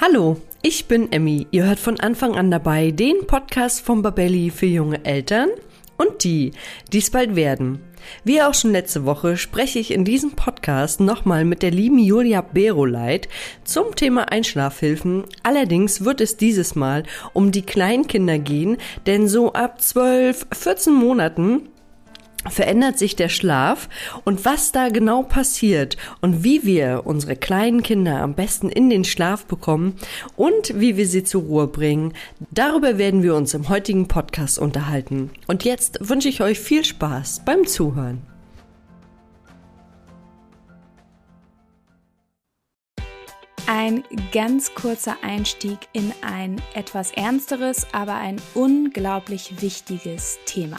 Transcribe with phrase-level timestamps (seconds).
[0.00, 1.48] Hallo, ich bin Emmy.
[1.50, 5.48] Ihr hört von Anfang an dabei den Podcast von Babelli für junge Eltern
[5.96, 6.52] und die,
[6.92, 7.80] die es bald werden.
[8.22, 12.42] Wie auch schon letzte Woche spreche ich in diesem Podcast nochmal mit der lieben Julia
[12.42, 13.28] Beroleit
[13.64, 15.24] zum Thema Einschlafhilfen.
[15.42, 17.02] Allerdings wird es dieses Mal
[17.32, 18.76] um die Kleinkinder gehen,
[19.06, 21.62] denn so ab 12, 14 Monaten
[22.48, 23.88] verändert sich der Schlaf
[24.24, 29.04] und was da genau passiert und wie wir unsere kleinen Kinder am besten in den
[29.04, 29.96] Schlaf bekommen
[30.36, 32.14] und wie wir sie zur Ruhe bringen,
[32.50, 35.30] darüber werden wir uns im heutigen Podcast unterhalten.
[35.46, 38.22] Und jetzt wünsche ich euch viel Spaß beim Zuhören.
[43.66, 50.78] Ein ganz kurzer Einstieg in ein etwas ernsteres, aber ein unglaublich wichtiges Thema.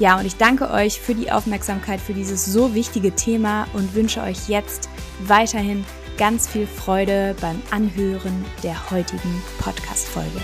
[0.00, 4.22] Ja, und ich danke euch für die Aufmerksamkeit für dieses so wichtige Thema und wünsche
[4.22, 4.88] euch jetzt
[5.26, 5.84] weiterhin
[6.16, 10.40] ganz viel Freude beim Anhören der heutigen Podcast-Folge.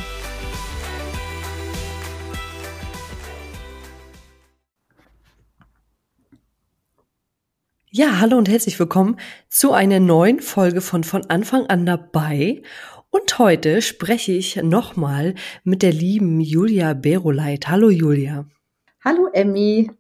[7.91, 12.63] Ja, hallo und herzlich willkommen zu einer neuen Folge von von Anfang an dabei.
[13.11, 17.69] Und heute spreche ich nochmal mit der lieben Julia Beroleit.
[17.69, 18.47] Hallo Julia.
[19.07, 19.91] Hallo Emmy.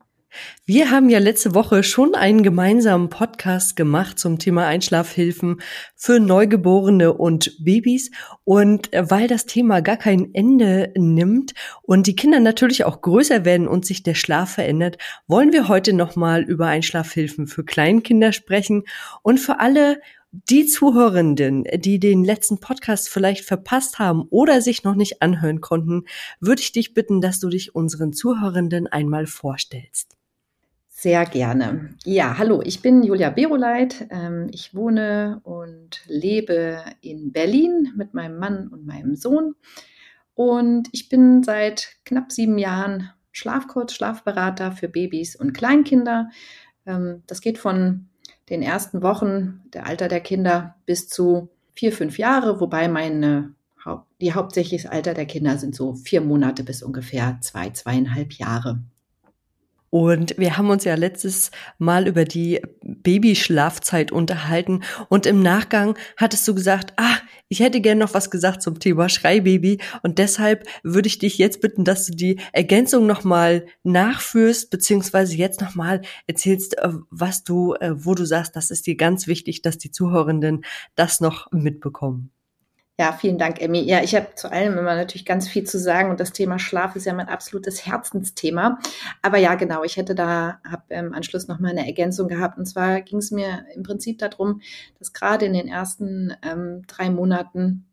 [0.65, 5.60] Wir haben ja letzte Woche schon einen gemeinsamen Podcast gemacht zum Thema Einschlafhilfen
[5.94, 8.10] für Neugeborene und Babys.
[8.44, 13.69] Und weil das Thema gar kein Ende nimmt und die Kinder natürlich auch größer werden
[13.69, 18.84] und sich der Schlaf verändert, wollen wir heute nochmal über Einschlafhilfen für Kleinkinder sprechen
[19.21, 20.00] und für alle
[20.49, 26.05] die Zuhörenden, die den letzten Podcast vielleicht verpasst haben oder sich noch nicht anhören konnten,
[26.41, 30.17] würde ich dich bitten, dass du dich unseren Zuhörenden einmal vorstellst.
[30.89, 31.95] Sehr gerne.
[32.05, 34.06] Ja, hallo, ich bin Julia Beroleit.
[34.11, 39.55] Ähm, ich wohne und lebe in Berlin mit meinem Mann und meinem Sohn.
[40.34, 46.31] Und ich bin seit knapp sieben Jahren Schlafcoach, Schlafberater für Babys und Kleinkinder.
[46.87, 48.09] Ähm, das geht von
[48.50, 53.55] den ersten Wochen, der Alter der Kinder bis zu vier, fünf Jahre, wobei meine
[54.21, 58.83] die hauptsächliche Alter der Kinder sind so vier Monate bis ungefähr zwei, zweieinhalb Jahre.
[59.94, 66.48] Und wir haben uns ja letztes Mal über die Babyschlafzeit unterhalten und im Nachgang hattest
[66.48, 71.07] du gesagt, ah, ich hätte gern noch was gesagt zum Thema Schreibaby und deshalb würde
[71.07, 76.89] ich dich jetzt bitten, dass du die Ergänzung nochmal nachführst, beziehungsweise jetzt nochmal erzählst, äh,
[77.10, 80.65] was du, äh, wo du sagst, das ist dir ganz wichtig, dass die Zuhörenden
[80.97, 82.34] das noch mitbekommen.
[82.99, 83.81] Ja, vielen Dank, Emmy.
[83.81, 86.95] Ja, ich habe zu allem immer natürlich ganz viel zu sagen und das Thema Schlaf
[86.95, 88.79] ist ja mein absolutes Herzensthema.
[89.21, 92.57] Aber ja, genau, ich hätte da, habe im Anschluss noch mal eine Ergänzung gehabt.
[92.57, 94.61] Und zwar ging es mir im Prinzip darum,
[95.01, 97.87] dass gerade in den ersten ähm, drei Monaten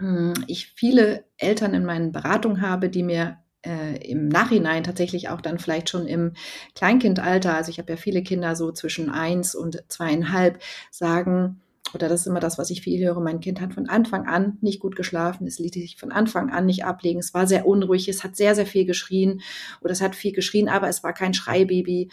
[0.00, 5.40] äh, ich viele Eltern in meinen Beratungen habe, die mir äh, im Nachhinein tatsächlich auch
[5.40, 6.34] dann vielleicht schon im
[6.76, 10.62] Kleinkindalter, also ich habe ja viele Kinder so zwischen eins und zweieinhalb,
[10.92, 11.60] sagen,
[11.96, 14.58] oder das ist immer das, was ich viel höre, mein Kind hat von Anfang an
[14.60, 18.08] nicht gut geschlafen, es ließ sich von Anfang an nicht ablegen, es war sehr unruhig,
[18.08, 19.40] es hat sehr, sehr viel geschrien.
[19.80, 22.10] Oder es hat viel geschrien, aber es war kein Schreibaby.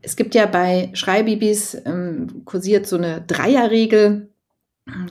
[0.00, 4.31] Es gibt ja bei Schreibabys ähm, kursiert so eine Dreierregel,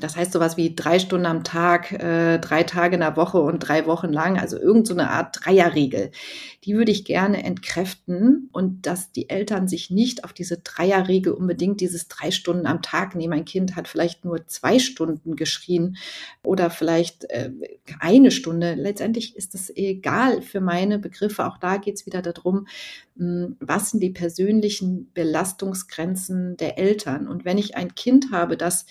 [0.01, 3.59] das heißt sowas wie drei Stunden am Tag, äh, drei Tage in der Woche und
[3.59, 6.11] drei Wochen lang, also irgendeine so Art Dreierregel.
[6.65, 11.79] Die würde ich gerne entkräften und dass die Eltern sich nicht auf diese Dreierregel unbedingt
[11.79, 13.31] dieses drei Stunden am Tag nehmen.
[13.31, 15.95] Ein Kind hat vielleicht nur zwei Stunden geschrien
[16.43, 17.51] oder vielleicht äh,
[18.01, 18.73] eine Stunde.
[18.73, 21.45] Letztendlich ist das egal für meine Begriffe.
[21.45, 22.67] Auch da geht es wieder darum,
[23.15, 27.29] mh, hm, was sind die persönlichen Belastungsgrenzen der Eltern.
[27.29, 28.85] Und wenn ich ein Kind habe, das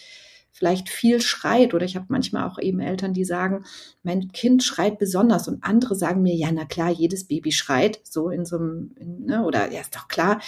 [0.53, 1.75] vielleicht viel schreit.
[1.75, 3.65] Oder ich habe manchmal auch eben Eltern, die sagen,
[4.03, 5.49] mein Kind schreit besonders.
[5.49, 9.25] Und andere sagen mir, ja, na klar, jedes Baby schreit, so in so einem, in,
[9.27, 10.41] ne, oder ja, ist doch klar.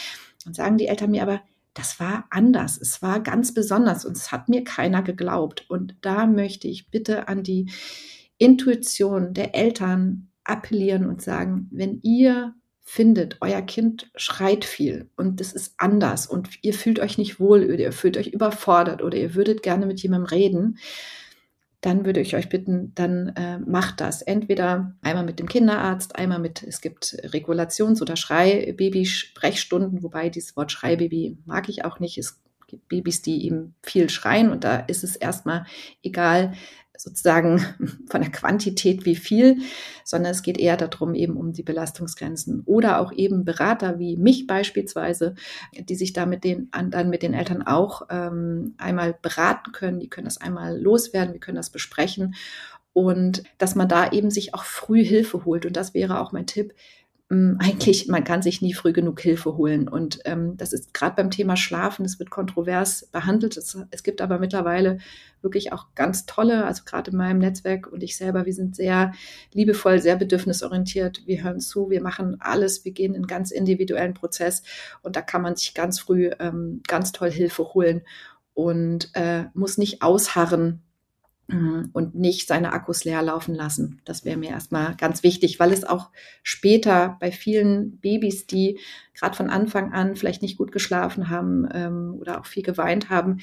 [0.46, 1.40] Und sagen die Eltern mir aber,
[1.74, 2.78] das war anders.
[2.78, 5.64] Es war ganz besonders und es hat mir keiner geglaubt.
[5.70, 7.70] Und da möchte ich bitte an die
[8.38, 12.54] Intuition der Eltern appellieren und sagen, wenn ihr
[12.84, 17.64] findet, euer Kind schreit viel und das ist anders und ihr fühlt euch nicht wohl
[17.64, 20.78] oder ihr fühlt euch überfordert oder ihr würdet gerne mit jemandem reden,
[21.82, 24.22] dann würde ich euch bitten, dann äh, macht das.
[24.22, 30.70] Entweder einmal mit dem Kinderarzt, einmal mit, es gibt Regulations- oder Schreibaby-Sprechstunden, wobei dieses Wort
[30.70, 32.18] Schreibaby mag ich auch nicht.
[32.18, 35.66] Es gibt Babys, die eben viel schreien und da ist es erstmal
[36.04, 36.52] egal,
[37.02, 37.58] sozusagen
[38.10, 39.58] von der Quantität wie viel,
[40.04, 42.62] sondern es geht eher darum, eben um die Belastungsgrenzen.
[42.64, 45.34] Oder auch eben Berater wie mich beispielsweise,
[45.76, 50.08] die sich da mit den, dann mit den Eltern auch ähm, einmal beraten können, die
[50.08, 52.34] können das einmal loswerden, wir können das besprechen.
[52.92, 55.66] Und dass man da eben sich auch früh Hilfe holt.
[55.66, 56.74] Und das wäre auch mein Tipp,
[57.32, 59.88] eigentlich, man kann sich nie früh genug Hilfe holen.
[59.88, 63.56] Und ähm, das ist gerade beim Thema Schlafen, es wird kontrovers behandelt.
[63.56, 64.98] Es, es, gibt aber mittlerweile
[65.40, 69.12] wirklich auch ganz tolle, also gerade in meinem Netzwerk und ich selber, wir sind sehr
[69.52, 71.26] liebevoll, sehr bedürfnisorientiert.
[71.26, 74.62] Wir hören zu, wir machen alles, wir gehen in einen ganz individuellen Prozess
[75.00, 78.02] und da kann man sich ganz früh ähm, ganz toll Hilfe holen
[78.52, 80.82] und äh, muss nicht ausharren.
[81.92, 84.00] Und nicht seine Akkus leer laufen lassen.
[84.04, 86.10] Das wäre mir erstmal ganz wichtig, weil es auch
[86.42, 88.78] später bei vielen Babys, die
[89.14, 93.38] gerade von Anfang an vielleicht nicht gut geschlafen haben ähm, oder auch viel geweint haben,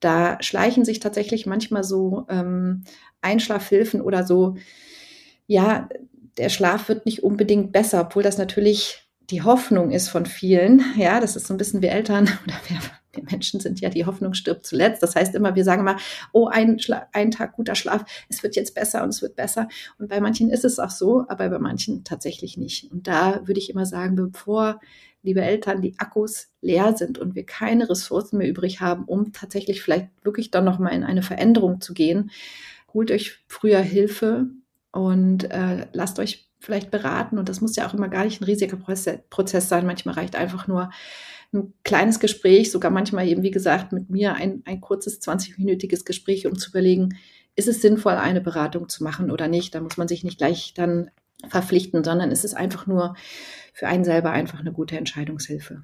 [0.00, 2.84] da schleichen sich tatsächlich manchmal so ähm,
[3.22, 4.56] Einschlafhilfen oder so,
[5.46, 5.88] ja,
[6.36, 10.84] der Schlaf wird nicht unbedingt besser, obwohl das natürlich die Hoffnung ist von vielen.
[10.96, 12.80] Ja, das ist so ein bisschen wie Eltern oder wer
[13.14, 15.02] wir Menschen sind ja, die Hoffnung stirbt zuletzt.
[15.02, 15.96] Das heißt immer, wir sagen immer,
[16.32, 19.68] oh, ein, Schla ein Tag guter Schlaf, es wird jetzt besser und es wird besser.
[19.98, 22.90] Und bei manchen ist es auch so, aber bei manchen tatsächlich nicht.
[22.90, 24.80] Und da würde ich immer sagen, bevor
[25.24, 29.82] liebe Eltern, die Akkus leer sind und wir keine Ressourcen mehr übrig haben, um tatsächlich
[29.82, 32.30] vielleicht wirklich dann nochmal in eine Veränderung zu gehen,
[32.92, 34.46] holt euch früher Hilfe
[34.92, 37.38] und äh, lasst euch vielleicht beraten.
[37.38, 39.86] Und das muss ja auch immer gar nicht ein riesiger Prozess sein.
[39.86, 40.90] Manchmal reicht einfach nur
[41.54, 46.46] ein kleines Gespräch, sogar manchmal eben, wie gesagt, mit mir ein, ein kurzes 20-minütiges Gespräch,
[46.46, 47.16] um zu überlegen,
[47.56, 49.74] ist es sinnvoll, eine Beratung zu machen oder nicht.
[49.74, 51.10] Da muss man sich nicht gleich dann
[51.48, 53.14] verpflichten, sondern es ist einfach nur
[53.72, 55.82] für einen selber einfach eine gute Entscheidungshilfe.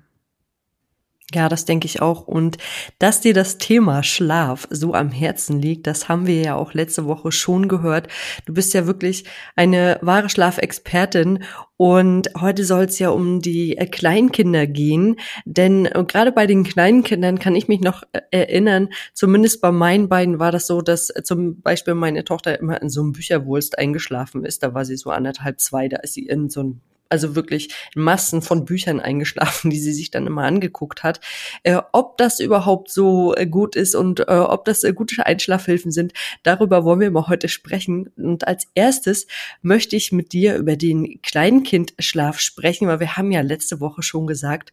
[1.32, 2.26] Ja, das denke ich auch.
[2.26, 2.58] Und
[2.98, 7.06] dass dir das Thema Schlaf so am Herzen liegt, das haben wir ja auch letzte
[7.06, 8.08] Woche schon gehört.
[8.46, 11.44] Du bist ja wirklich eine wahre Schlafexpertin
[11.76, 16.64] und heute soll es ja um die äh, Kleinkinder gehen, denn äh, gerade bei den
[16.64, 21.12] Kleinkindern kann ich mich noch äh, erinnern, zumindest bei meinen beiden war das so, dass
[21.22, 24.64] zum Beispiel meine Tochter immer in so einem Bücherwulst eingeschlafen ist.
[24.64, 28.40] Da war sie so anderthalb, zwei, da ist sie in so ein also wirklich Massen
[28.40, 31.20] von Büchern eingeschlafen, die sie sich dann immer angeguckt hat.
[31.62, 35.90] Äh, ob das überhaupt so äh, gut ist und äh, ob das äh, gute Einschlafhilfen
[35.92, 36.12] sind,
[36.42, 38.08] darüber wollen wir mal heute sprechen.
[38.16, 39.26] Und als erstes
[39.60, 44.26] möchte ich mit dir über den Kleinkindschlaf sprechen, weil wir haben ja letzte Woche schon
[44.26, 44.72] gesagt,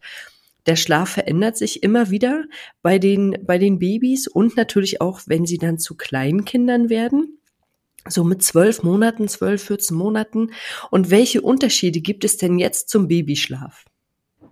[0.66, 2.44] der Schlaf verändert sich immer wieder
[2.82, 7.37] bei den, bei den Babys und natürlich auch, wenn sie dann zu Kleinkindern werden
[8.08, 10.52] so mit zwölf Monaten, zwölf, 14 Monaten.
[10.90, 13.84] Und welche Unterschiede gibt es denn jetzt zum Babyschlaf?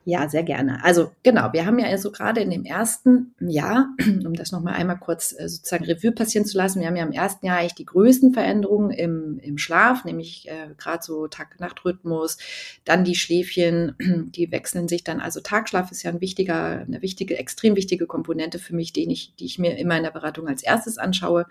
[0.09, 0.85] Ja, sehr gerne.
[0.85, 3.89] Also genau, wir haben ja also gerade in dem ersten Jahr,
[4.25, 7.11] um das nochmal einmal kurz äh, sozusagen Revue passieren zu lassen, wir haben ja im
[7.11, 12.39] ersten Jahr eigentlich die größten Veränderungen im, im Schlaf, nämlich äh, gerade so Tag-Nacht-Rhythmus,
[12.85, 13.97] dann die Schläfchen,
[14.31, 15.19] die wechseln sich dann.
[15.19, 19.35] Also Tagschlaf ist ja ein wichtiger, eine wichtige, extrem wichtige Komponente für mich, die ich,
[19.41, 21.47] die ich mir immer in der Beratung als erstes anschaue.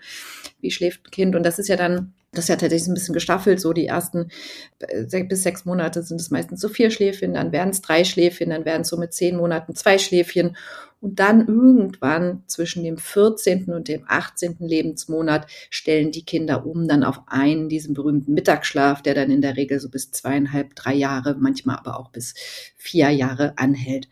[0.62, 1.36] Wie schläft ein Kind?
[1.36, 3.60] Und das ist ja dann Das ist ja tatsächlich ein bisschen gestaffelt.
[3.60, 4.30] So die ersten
[4.78, 8.50] äh, bis sechs Monate sind es meistens so vier Schläfchen, dann werden es drei Schläfchen,
[8.50, 10.56] dann werden es so mit zehn Monaten zwei Schläfchen.
[11.00, 13.66] Und dann irgendwann zwischen dem 14.
[13.66, 14.56] und dem 18.
[14.60, 19.56] Lebensmonat stellen die Kinder um dann auf einen, diesen berühmten Mittagsschlaf, der dann in der
[19.56, 22.34] Regel so bis zweieinhalb, drei Jahre, manchmal aber auch bis
[22.76, 24.08] vier Jahre anhält.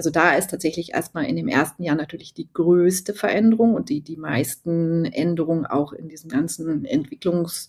[0.00, 4.00] Also da ist tatsächlich erstmal in dem ersten Jahr natürlich die größte Veränderung und die,
[4.00, 7.68] die meisten Änderungen auch in diesem ganzen Entwicklungs,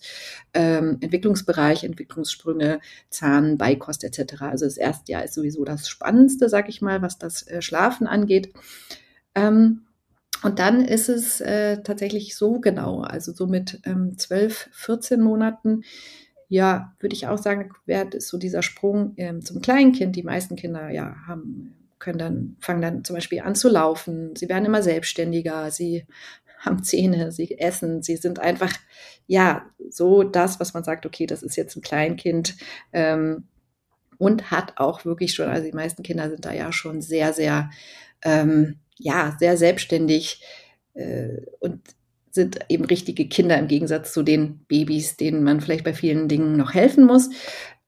[0.54, 4.44] ähm, Entwicklungsbereich, Entwicklungssprünge, Zahn, Beikost etc.
[4.44, 8.06] Also das erste Jahr ist sowieso das Spannendste, sag ich mal, was das äh, Schlafen
[8.06, 8.54] angeht.
[9.34, 9.82] Ähm,
[10.42, 15.82] und dann ist es äh, tatsächlich so genau, also so mit ähm, 12, 14 Monaten,
[16.48, 20.16] ja, würde ich auch sagen, wäre so dieser Sprung ähm, zum Kleinkind.
[20.16, 24.34] Die meisten Kinder ja haben können dann, fangen dann zum Beispiel an zu laufen.
[24.36, 25.70] Sie werden immer selbstständiger.
[25.70, 26.04] Sie
[26.58, 28.72] haben Zähne, sie essen, sie sind einfach,
[29.26, 32.56] ja, so das, was man sagt, okay, das ist jetzt ein Kleinkind.
[32.92, 33.44] Ähm,
[34.18, 37.70] und hat auch wirklich schon, also die meisten Kinder sind da ja schon sehr, sehr,
[38.22, 40.44] ähm, ja, sehr selbstständig
[40.94, 41.80] äh, und
[42.30, 46.56] sind eben richtige Kinder im Gegensatz zu den Babys, denen man vielleicht bei vielen Dingen
[46.56, 47.30] noch helfen muss.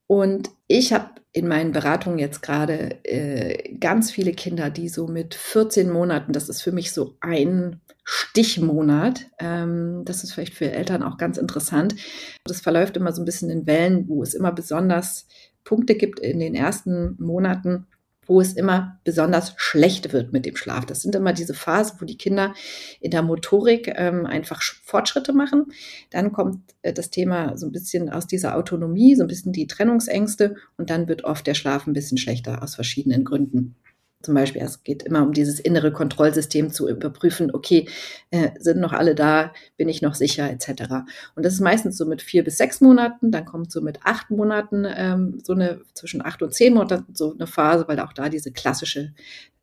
[0.07, 5.35] Und ich habe in meinen Beratungen jetzt gerade äh, ganz viele Kinder, die so mit
[5.35, 11.03] 14 Monaten, das ist für mich so ein Stichmonat, ähm, das ist vielleicht für Eltern
[11.03, 11.97] auch ganz interessant.
[12.45, 15.27] Das verläuft immer so ein bisschen in Wellen, wo es immer besonders
[15.65, 17.89] Punkte gibt in den ersten Monaten,
[18.27, 20.87] wo es immer besonders schlecht wird mit dem Schlaf.
[20.87, 22.55] Das sind immer diese Phasen, wo die Kinder
[23.01, 25.67] in der Motorik ähm, einfach Fortschritte machen.
[26.11, 29.67] Dann kommt äh, das Thema so ein bisschen aus dieser Autonomie, so ein bisschen die
[29.67, 33.77] Trennungsängste und dann wird oft der Schlaf ein bisschen schlechter aus verschiedenen Gründen.
[34.25, 37.89] Zum Beispiel, es geht immer um dieses innere Kontrollsystem zu überprüfen, okay,
[38.31, 41.05] äh, sind noch alle da, bin ich noch sicher, etc.
[41.35, 44.31] Und das ist meistens so mit vier bis sechs Monaten, dann kommt so mit acht
[44.31, 48.29] Monaten ähm, so eine, zwischen acht und zehn Monaten so eine Phase, weil auch da
[48.29, 49.13] diese klassische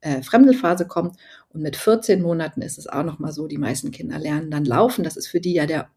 [0.01, 1.17] äh, Fremdelphase kommt.
[1.49, 5.03] Und mit 14 Monaten ist es auch nochmal so, die meisten Kinder lernen dann laufen.
[5.03, 5.89] Das ist für die ja der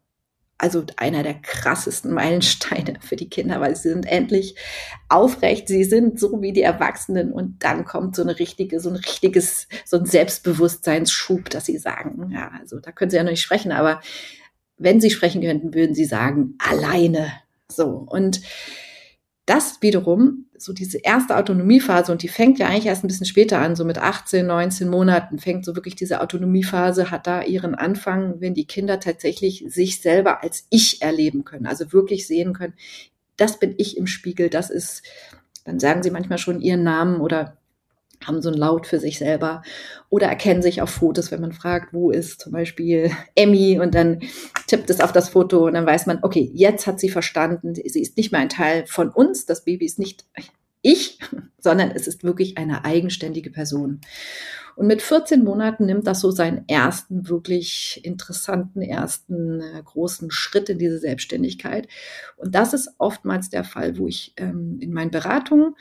[0.57, 4.55] also einer der krassesten Meilensteine für die Kinder, weil sie sind endlich
[5.09, 8.95] aufrecht, sie sind so wie die Erwachsenen und dann kommt so eine richtige, so ein
[8.95, 13.41] richtiges, so ein Selbstbewusstseinsschub, dass sie sagen, ja, also da können sie ja noch nicht
[13.41, 14.01] sprechen, aber
[14.77, 17.31] wenn sie sprechen könnten, würden sie sagen, alleine.
[17.69, 17.87] So.
[17.87, 18.41] Und
[19.45, 23.59] das wiederum, so diese erste Autonomiephase, und die fängt ja eigentlich erst ein bisschen später
[23.59, 28.41] an, so mit 18, 19 Monaten, fängt so wirklich diese Autonomiephase, hat da ihren Anfang,
[28.41, 32.73] wenn die Kinder tatsächlich sich selber als ich erleben können, also wirklich sehen können,
[33.37, 35.03] das bin ich im Spiegel, das ist,
[35.63, 37.57] dann sagen sie manchmal schon ihren Namen oder
[38.27, 39.61] haben so ein Laut für sich selber
[40.09, 44.19] oder erkennen sich auf Fotos, wenn man fragt, wo ist zum Beispiel Emmy und dann
[44.67, 48.01] tippt es auf das Foto und dann weiß man, okay, jetzt hat sie verstanden, sie
[48.01, 50.25] ist nicht mehr ein Teil von uns, das Baby ist nicht
[50.81, 51.19] ich,
[51.59, 54.01] sondern es ist wirklich eine eigenständige Person.
[54.75, 60.69] Und mit 14 Monaten nimmt das so seinen ersten wirklich interessanten, ersten äh, großen Schritt
[60.69, 61.87] in diese Selbstständigkeit.
[62.35, 65.75] Und das ist oftmals der Fall, wo ich ähm, in meinen Beratungen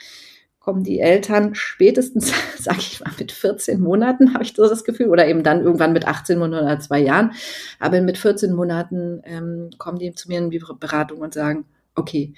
[0.64, 5.08] kommen die Eltern spätestens, sage ich mal, mit 14 Monaten, habe ich so das Gefühl,
[5.08, 7.32] oder eben dann irgendwann mit 18 Monaten oder zwei Jahren.
[7.78, 12.32] Aber mit 14 Monaten ähm, kommen die zu mir in die Beratung und sagen, okay,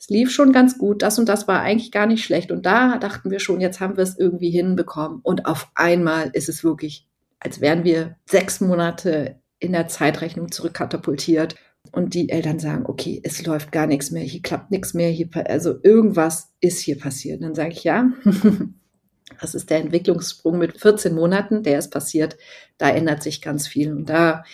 [0.00, 2.50] es lief schon ganz gut, das und das war eigentlich gar nicht schlecht.
[2.50, 5.20] Und da dachten wir schon, jetzt haben wir es irgendwie hinbekommen.
[5.22, 7.06] Und auf einmal ist es wirklich,
[7.38, 11.54] als wären wir sechs Monate in der Zeitrechnung zurückkatapultiert
[11.92, 15.28] und die Eltern sagen, okay, es läuft gar nichts mehr, hier klappt nichts mehr, hier,
[15.46, 17.42] also irgendwas ist hier passiert.
[17.42, 18.10] dann sage ich, ja,
[19.40, 22.36] das ist der Entwicklungssprung mit 14 Monaten, der ist passiert,
[22.78, 23.92] da ändert sich ganz viel.
[23.92, 24.44] Und da,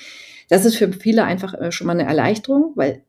[0.48, 3.02] das ist für viele einfach äh, schon mal eine Erleichterung, weil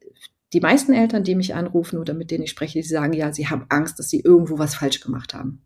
[0.54, 3.48] die meisten Eltern, die mich anrufen oder mit denen ich spreche, die sagen, ja, sie
[3.48, 5.62] haben Angst, dass sie irgendwo was falsch gemacht haben.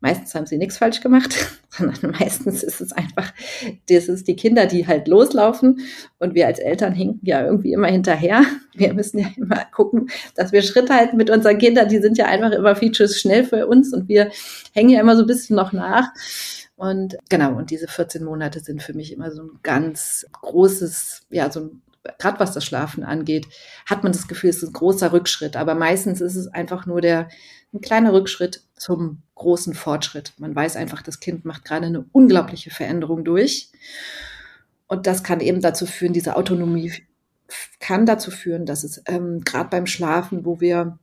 [0.00, 1.34] Meistens haben sie nichts falsch gemacht,
[1.70, 3.32] sondern meistens ist es einfach,
[3.88, 5.80] das ist die Kinder, die halt loslaufen
[6.18, 8.42] und wir als Eltern hinken ja irgendwie immer hinterher.
[8.74, 11.88] Wir müssen ja immer gucken, dass wir Schritt halten mit unseren Kindern.
[11.88, 14.30] Die sind ja einfach immer Features schnell für uns und wir
[14.72, 16.08] hängen ja immer so ein bisschen noch nach.
[16.76, 21.50] Und genau, und diese 14 Monate sind für mich immer so ein ganz großes, ja,
[21.50, 21.82] so ein
[22.18, 23.46] gerade was das Schlafen angeht,
[23.86, 25.56] hat man das Gefühl, es ist ein großer Rückschritt.
[25.56, 27.28] Aber meistens ist es einfach nur der,
[27.72, 30.32] ein kleiner Rückschritt zum großen Fortschritt.
[30.38, 33.70] Man weiß einfach, das Kind macht gerade eine unglaubliche Veränderung durch.
[34.86, 36.92] Und das kann eben dazu führen, diese Autonomie
[37.80, 40.98] kann dazu führen, dass es ähm, gerade beim Schlafen, wo wir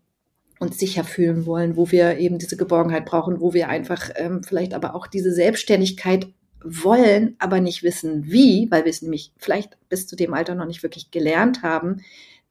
[0.59, 4.73] uns sicher fühlen wollen, wo wir eben diese Geborgenheit brauchen, wo wir einfach ähm, vielleicht
[4.73, 6.27] aber auch diese Selbstständigkeit
[6.63, 10.65] wollen, aber nicht wissen wie, weil wir es nämlich vielleicht bis zu dem Alter noch
[10.65, 12.01] nicht wirklich gelernt haben,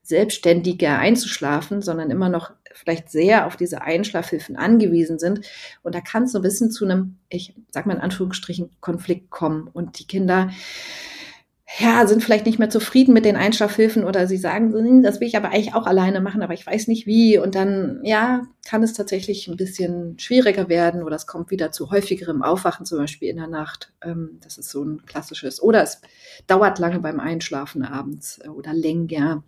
[0.01, 5.41] selbstständiger einzuschlafen, sondern immer noch vielleicht sehr auf diese Einschlafhilfen angewiesen sind.
[5.81, 9.31] Und da kann es so ein bisschen zu einem, ich sag mal in Anführungsstrichen, Konflikt
[9.31, 9.67] kommen.
[9.71, 10.51] Und die Kinder
[11.79, 15.27] ja, sind vielleicht nicht mehr zufrieden mit den Einschlafhilfen oder sie sagen, hm, das will
[15.27, 17.39] ich aber eigentlich auch alleine machen, aber ich weiß nicht wie.
[17.39, 21.89] Und dann, ja, kann es tatsächlich ein bisschen schwieriger werden oder es kommt wieder zu
[21.89, 23.91] häufigerem Aufwachen, zum Beispiel in der Nacht.
[24.03, 25.61] Ähm, das ist so ein klassisches.
[25.61, 26.01] Oder es
[26.45, 29.43] dauert lange beim Einschlafen abends äh, oder länger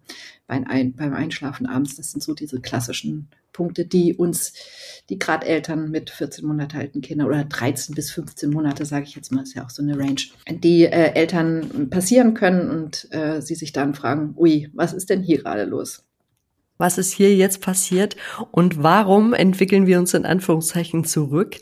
[0.48, 0.66] beim,
[1.14, 1.98] Einschlafen abends.
[1.98, 4.54] Das sind so diese klassischen Punkte, die uns,
[5.10, 9.16] die gerade Eltern mit 14 Monate alten Kindern oder 13 bis 15 Monate, sage ich
[9.16, 13.42] jetzt mal, ist ja auch so eine Range, die äh, Eltern passieren können und äh,
[13.42, 16.07] sie sich dann fragen, ui, was ist denn hier gerade los?
[16.78, 18.16] Was ist hier jetzt passiert
[18.52, 21.58] und warum entwickeln wir uns in Anführungszeichen zurück?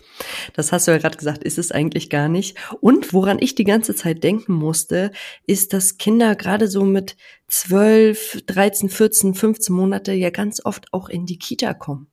[0.54, 2.58] Das hast du ja gerade gesagt, ist es eigentlich gar nicht.
[2.82, 5.12] Und woran ich die ganze Zeit denken musste,
[5.46, 7.16] ist, dass Kinder gerade so mit
[7.48, 12.08] 12, 13, 14, 15 Monate ja ganz oft auch in die Kita kommen.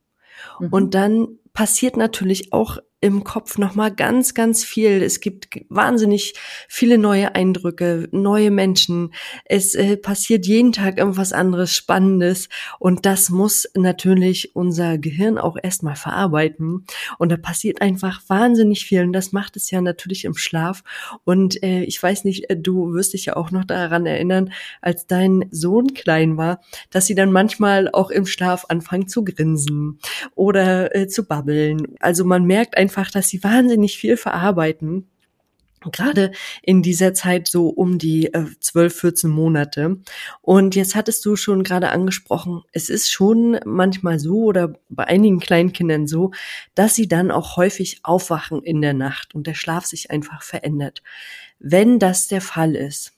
[0.59, 0.67] Mhm.
[0.69, 5.03] Und dann passiert natürlich auch im Kopf nochmal ganz, ganz viel.
[5.03, 6.35] Es gibt wahnsinnig
[6.69, 9.13] viele neue Eindrücke, neue Menschen.
[9.43, 12.47] Es äh, passiert jeden Tag irgendwas anderes, Spannendes.
[12.79, 16.85] Und das muss natürlich unser Gehirn auch erstmal verarbeiten.
[17.17, 19.01] Und da passiert einfach wahnsinnig viel.
[19.01, 20.81] Und das macht es ja natürlich im Schlaf.
[21.25, 25.07] Und äh, ich weiß nicht, äh, du wirst dich ja auch noch daran erinnern, als
[25.07, 29.99] dein Sohn klein war, dass sie dann manchmal auch im Schlaf anfangen zu grinsen
[30.35, 31.97] oder äh, zu babbeln.
[31.99, 35.07] Also man merkt einfach, einfach, dass sie wahnsinnig viel verarbeiten
[35.91, 36.31] gerade
[36.61, 39.97] in dieser Zeit so um die äh, 12, 14 Monate.
[40.41, 45.41] Und jetzt hattest du schon gerade angesprochen, es ist schon manchmal so oder bei einigen
[45.41, 46.31] Kleinkindern so,
[46.73, 51.03] dass sie dann auch häufig aufwachen in der Nacht und der Schlaf sich einfach verändert.
[51.59, 53.12] Wenn das der Fall ist,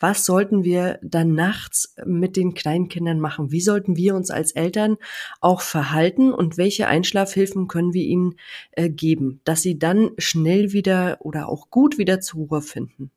[0.00, 3.52] was sollten wir dann nachts mit den Kleinkindern machen?
[3.52, 4.96] Wie sollten wir uns als Eltern
[5.40, 8.36] auch verhalten und welche Einschlafhilfen können wir ihnen
[8.72, 13.10] äh, geben, dass sie dann schnell wieder oder auch gut wieder zur Ruhe finden?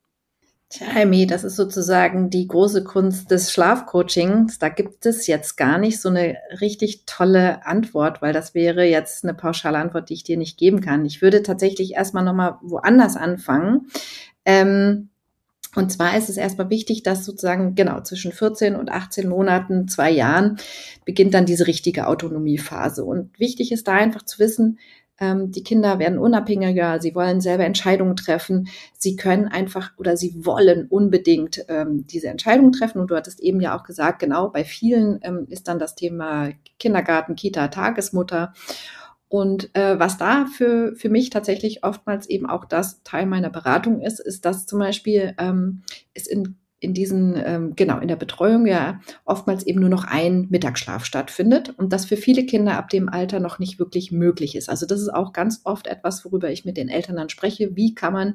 [0.70, 4.58] Tja, Amy, das ist sozusagen die große Kunst des Schlafcoachings.
[4.58, 9.24] Da gibt es jetzt gar nicht so eine richtig tolle Antwort, weil das wäre jetzt
[9.24, 11.04] eine pauschale Antwort, die ich dir nicht geben kann.
[11.04, 13.86] Ich würde tatsächlich erstmal nochmal woanders anfangen.
[14.44, 15.10] Ähm,
[15.74, 20.10] und zwar ist es erstmal wichtig, dass sozusagen genau zwischen 14 und 18 Monaten, zwei
[20.10, 20.58] Jahren,
[21.04, 23.04] beginnt dann diese richtige Autonomiephase.
[23.04, 24.78] Und wichtig ist da einfach zu wissen,
[25.20, 30.34] ähm, die Kinder werden unabhängiger, sie wollen selber Entscheidungen treffen, sie können einfach oder sie
[30.44, 33.00] wollen unbedingt ähm, diese Entscheidungen treffen.
[33.00, 36.50] Und du hattest eben ja auch gesagt, genau, bei vielen ähm, ist dann das Thema
[36.78, 38.54] Kindergarten, Kita, Tagesmutter.
[39.28, 44.00] Und äh, was da für, für mich tatsächlich oftmals eben auch das Teil meiner Beratung
[44.00, 45.82] ist, ist, dass zum Beispiel ähm,
[46.12, 50.46] es in, in diesen, ähm, genau, in der Betreuung ja oftmals eben nur noch ein
[50.50, 54.68] Mittagsschlaf stattfindet und das für viele Kinder ab dem Alter noch nicht wirklich möglich ist.
[54.68, 57.74] Also das ist auch ganz oft etwas, worüber ich mit den Eltern dann spreche.
[57.74, 58.34] Wie kann man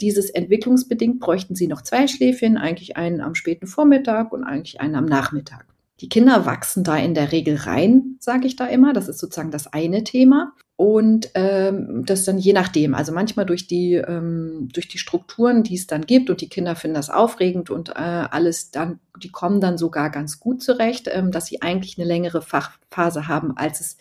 [0.00, 4.94] dieses entwicklungsbedingt bräuchten sie noch zwei Schläfchen, eigentlich einen am späten Vormittag und eigentlich einen
[4.94, 5.66] am Nachmittag.
[6.00, 8.92] Die Kinder wachsen da in der Regel rein, sage ich da immer.
[8.92, 10.52] Das ist sozusagen das eine Thema.
[10.76, 15.74] Und ähm, das dann je nachdem, also manchmal durch die, ähm, durch die Strukturen, die
[15.74, 19.60] es dann gibt und die Kinder finden das aufregend und äh, alles dann, die kommen
[19.60, 23.96] dann sogar ganz gut zurecht, ähm, dass sie eigentlich eine längere Fachphase haben, als es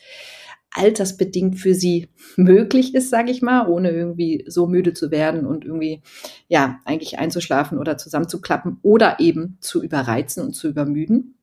[0.70, 5.66] altersbedingt für sie möglich ist, sage ich mal, ohne irgendwie so müde zu werden und
[5.66, 6.04] irgendwie
[6.48, 11.37] ja eigentlich einzuschlafen oder zusammenzuklappen oder eben zu überreizen und zu übermüden.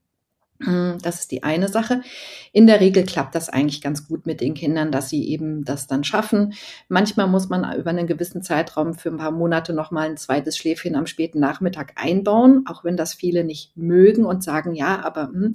[0.63, 2.03] Hm, das ist die eine Sache.
[2.53, 5.89] In der Regel klappt das eigentlich ganz gut mit den Kindern, dass sie eben das
[5.89, 6.55] dann schaffen.
[6.89, 10.95] Manchmal muss man über einen gewissen Zeitraum für ein paar Monate nochmal ein zweites Schläfchen
[10.95, 15.53] am späten Nachmittag einbauen, auch wenn das viele nicht mögen und sagen, ja, aber hm,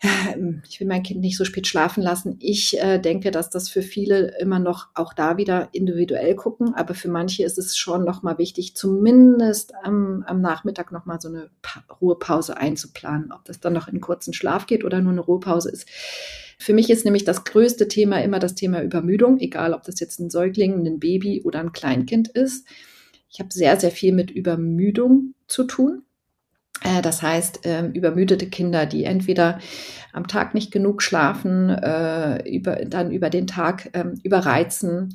[0.68, 2.36] ich will mein Kind nicht so spät schlafen lassen.
[2.40, 6.94] Ich äh, denke, dass das für viele immer noch auch da wieder individuell gucken, aber
[6.94, 11.82] für manche ist es schon nochmal wichtig, zumindest am, am Nachmittag nochmal so eine pa
[12.00, 13.32] Ruhepause einzuplanen.
[13.32, 15.88] Ob das dann noch in kurzen Schlaf geht oder nur eine Ruhepause ist.
[16.58, 20.20] Für mich ist nämlich das größte Thema immer das Thema Übermüdung, egal ob das jetzt
[20.20, 22.66] ein Säugling, ein Baby oder ein Kleinkind ist.
[23.30, 26.02] Ich habe sehr, sehr viel mit Übermüdung zu tun.
[26.82, 29.58] Äh, das heißt, ähm, übermüdete Kinder, die entweder
[30.12, 35.12] am Tag nicht genug schlafen, äh, über, dann über den Tag ähm, überreizen,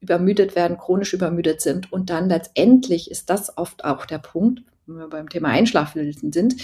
[0.00, 1.92] übermüdet werden, chronisch übermüdet sind.
[1.92, 6.56] Und dann letztendlich ist das oft auch der Punkt, wenn wir beim Thema Einschlafhilfen sind.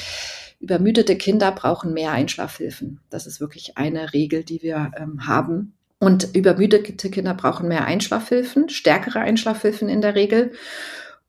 [0.60, 3.00] Übermüdete Kinder brauchen mehr Einschlafhilfen.
[3.08, 5.72] Das ist wirklich eine Regel, die wir ähm, haben.
[5.98, 10.52] Und übermüdete Kinder brauchen mehr Einschlafhilfen, stärkere Einschlafhilfen in der Regel.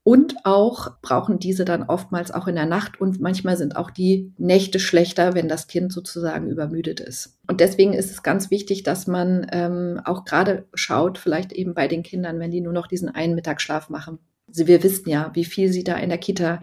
[0.03, 4.33] Und auch brauchen diese dann oftmals auch in der Nacht und manchmal sind auch die
[4.39, 7.37] Nächte schlechter, wenn das Kind sozusagen übermüdet ist.
[7.47, 11.87] Und deswegen ist es ganz wichtig, dass man ähm, auch gerade schaut, vielleicht eben bei
[11.87, 14.17] den Kindern, wenn die nur noch diesen einen Mittagsschlaf machen,
[14.51, 16.59] also wir wissen ja, wie viel sie da in der Kita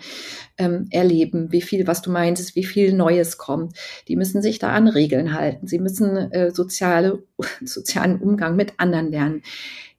[0.59, 3.79] ähm, erleben, wie viel, was du meintest, wie viel Neues kommt.
[4.09, 5.67] Die müssen sich da an Regeln halten.
[5.67, 7.23] Sie müssen äh, soziale,
[7.65, 9.43] sozialen Umgang mit anderen lernen.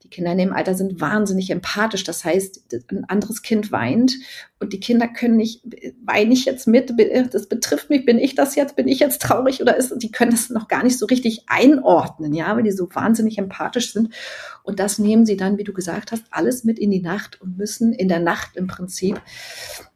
[0.02, 2.04] Die Kinder in dem Alter sind wahnsinnig empathisch.
[2.04, 4.14] Das heißt, ein anderes Kind weint
[4.58, 5.62] und die Kinder können nicht,
[6.02, 6.94] weine ich jetzt mit,
[7.32, 10.30] das betrifft mich, bin ich das jetzt, bin ich jetzt traurig oder ist, die können
[10.30, 14.14] das noch gar nicht so richtig einordnen, ja, weil die so wahnsinnig empathisch sind.
[14.62, 17.58] Und das nehmen sie dann, wie du gesagt hast, alles mit in die Nacht und
[17.58, 19.20] müssen in der Nacht im Prinzip,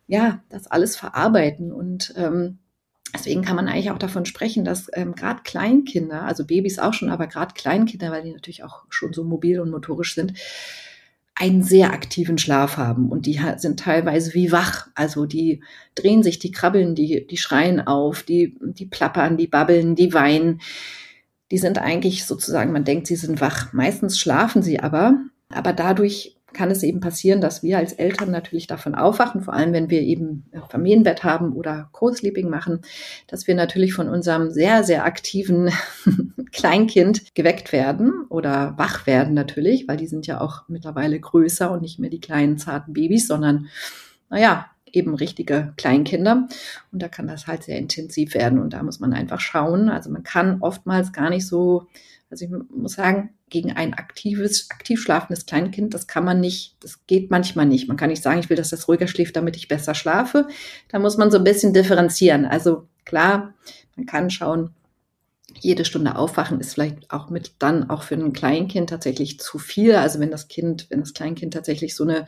[0.07, 2.59] ja, das alles verarbeiten und, ähm,
[3.15, 7.11] Deswegen kann man eigentlich auch davon sprechen, dass ähm, gerade Kleinkinder, also Babys auch schon,
[7.11, 10.35] aber gerade Kleinkinder, weil die natürlich auch schon so mobil und motorisch sind,
[11.37, 14.89] einen sehr aktiven Schlaf haben und die sind teilweise wie wach.
[14.95, 15.63] Also die
[15.95, 20.61] drehen sich, die krabbeln, die, die schreien auf, die, die plappern, die babbeln, die weinen.
[21.51, 23.73] Die sind eigentlich sozusagen, man denkt, sie sind wach.
[23.73, 25.19] Meistens schlafen sie aber,
[25.51, 29.73] aber dadurch kann es eben passieren, dass wir als Eltern natürlich davon aufwachen, vor allem
[29.73, 32.81] wenn wir eben Familienbett haben oder Co-Sleeping machen,
[33.27, 35.71] dass wir natürlich von unserem sehr, sehr aktiven
[36.53, 41.83] Kleinkind geweckt werden oder wach werden natürlich, weil die sind ja auch mittlerweile größer und
[41.83, 43.67] nicht mehr die kleinen zarten Babys, sondern,
[44.31, 46.49] naja, eben richtige Kleinkinder.
[46.93, 48.59] Und da kann das halt sehr intensiv werden.
[48.59, 49.89] Und da muss man einfach schauen.
[49.89, 51.89] Also man kann oftmals gar nicht so
[52.35, 57.07] also ich muss sagen, gegen ein aktives, aktiv schlafendes Kleinkind, das kann man nicht, das
[57.07, 57.87] geht manchmal nicht.
[57.87, 60.49] Man kann nicht sagen, ich will, dass das ruhiger schläft, damit ich besser schlafe.
[60.89, 62.45] Da muss man so ein bisschen differenzieren.
[62.45, 63.55] Also klar,
[63.95, 64.71] man kann schauen,
[65.61, 69.95] jede Stunde aufwachen ist vielleicht auch mit dann auch für ein Kleinkind tatsächlich zu viel.
[69.95, 72.27] Also wenn das Kind, wenn das Kleinkind tatsächlich so eine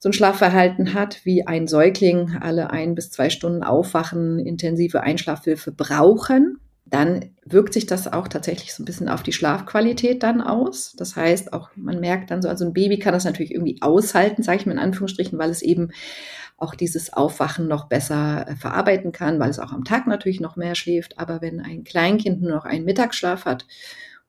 [0.00, 5.72] so ein Schlafverhalten hat wie ein Säugling, alle ein bis zwei Stunden aufwachen, intensive Einschlafhilfe
[5.72, 10.94] brauchen, dann wirkt sich das auch tatsächlich so ein bisschen auf die Schlafqualität dann aus.
[10.96, 14.42] Das heißt, auch man merkt dann so, also ein Baby kann das natürlich irgendwie aushalten,
[14.42, 15.90] sage ich mal in Anführungsstrichen, weil es eben
[16.56, 20.56] auch dieses Aufwachen noch besser äh, verarbeiten kann, weil es auch am Tag natürlich noch
[20.56, 21.18] mehr schläft.
[21.18, 23.66] Aber wenn ein Kleinkind nur noch einen Mittagsschlaf hat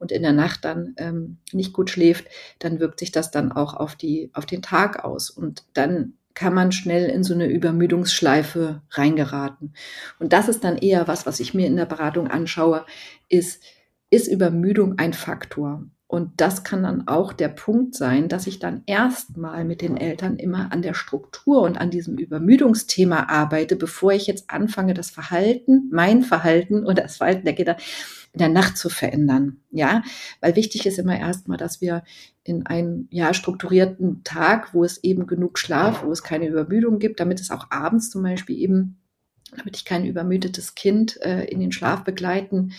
[0.02, 2.26] und in der Nacht dann ähm, nicht gut schläft,
[2.60, 6.54] dann wirkt sich das dann auch auf die auf den Tag aus und dann kann
[6.54, 9.74] man schnell in so eine Übermüdungsschleife reingeraten.
[10.20, 12.86] Und das ist dann eher was, was ich mir in der Beratung anschaue,
[13.30, 13.62] ist,
[14.10, 15.86] ist Übermüdung ein Faktor?
[16.08, 20.36] Und das kann dann auch der Punkt sein, dass ich dann erstmal mit den Eltern
[20.36, 25.90] immer an der Struktur und an diesem Übermüdungsthema arbeite, bevor ich jetzt anfange, das Verhalten,
[25.90, 27.78] mein Verhalten oder das Verhalten der Kinder
[28.34, 29.58] in der Nacht zu verändern.
[29.72, 30.04] Ja,
[30.40, 32.04] weil wichtig ist immer erstmal, dass wir
[32.44, 37.20] in einen ja, strukturierten Tag, wo es eben genug Schlaf, wo es keine Übermüdung gibt,
[37.20, 39.00] damit es auch abends zum Beispiel eben,
[39.56, 42.72] damit ich kein übermüdetes Kind äh, in den Schlaf begleiten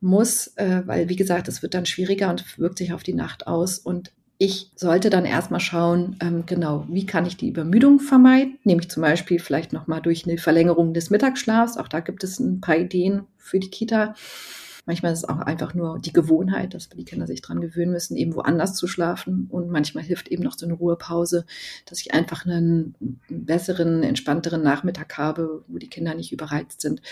[0.00, 3.46] muss, äh, weil wie gesagt, es wird dann schwieriger und wirkt sich auf die Nacht
[3.46, 3.78] aus.
[3.78, 8.58] Und ich sollte dann erstmal schauen, ähm, genau, wie kann ich die Übermüdung vermeiden?
[8.62, 11.76] Nämlich zum Beispiel vielleicht nochmal durch eine Verlängerung des Mittagsschlafs.
[11.76, 14.14] Auch da gibt es ein paar Ideen für die Kita.
[14.86, 18.16] Manchmal ist es auch einfach nur die Gewohnheit, dass die Kinder sich dran gewöhnen müssen,
[18.16, 19.48] eben woanders zu schlafen.
[19.50, 21.44] Und manchmal hilft eben noch so eine Ruhepause,
[21.84, 22.94] dass ich einfach einen
[23.28, 27.02] besseren, entspannteren Nachmittag habe, wo die Kinder nicht überreizt sind.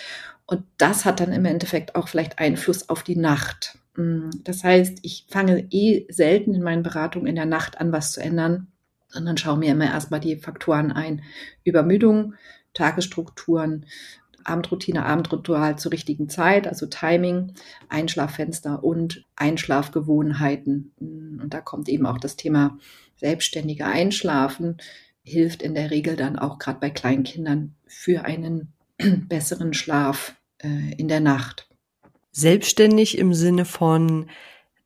[0.46, 3.76] Und das hat dann im Endeffekt auch vielleicht Einfluss auf die Nacht.
[3.96, 8.12] Mm, das heißt, ich fange eh selten in meinen Beratungen in der Nacht an, was
[8.12, 8.68] zu ändern,
[9.08, 11.22] sondern schaue mir immer erstmal die Faktoren ein.
[11.64, 12.34] Übermüdung,
[12.74, 13.86] Tagesstrukturen,
[14.44, 17.54] Abendroutine, Abendritual zur richtigen Zeit, also Timing,
[17.88, 20.92] Einschlaffenster und Einschlafgewohnheiten.
[21.00, 22.78] Und da kommt eben auch das Thema
[23.16, 24.76] selbstständige Einschlafen,
[25.24, 28.72] hilft in der Regel dann auch gerade bei Kleinkindern für einen
[29.28, 31.68] besseren Schlaf äh, in der Nacht.
[32.36, 34.28] Selbstständig im Sinne von,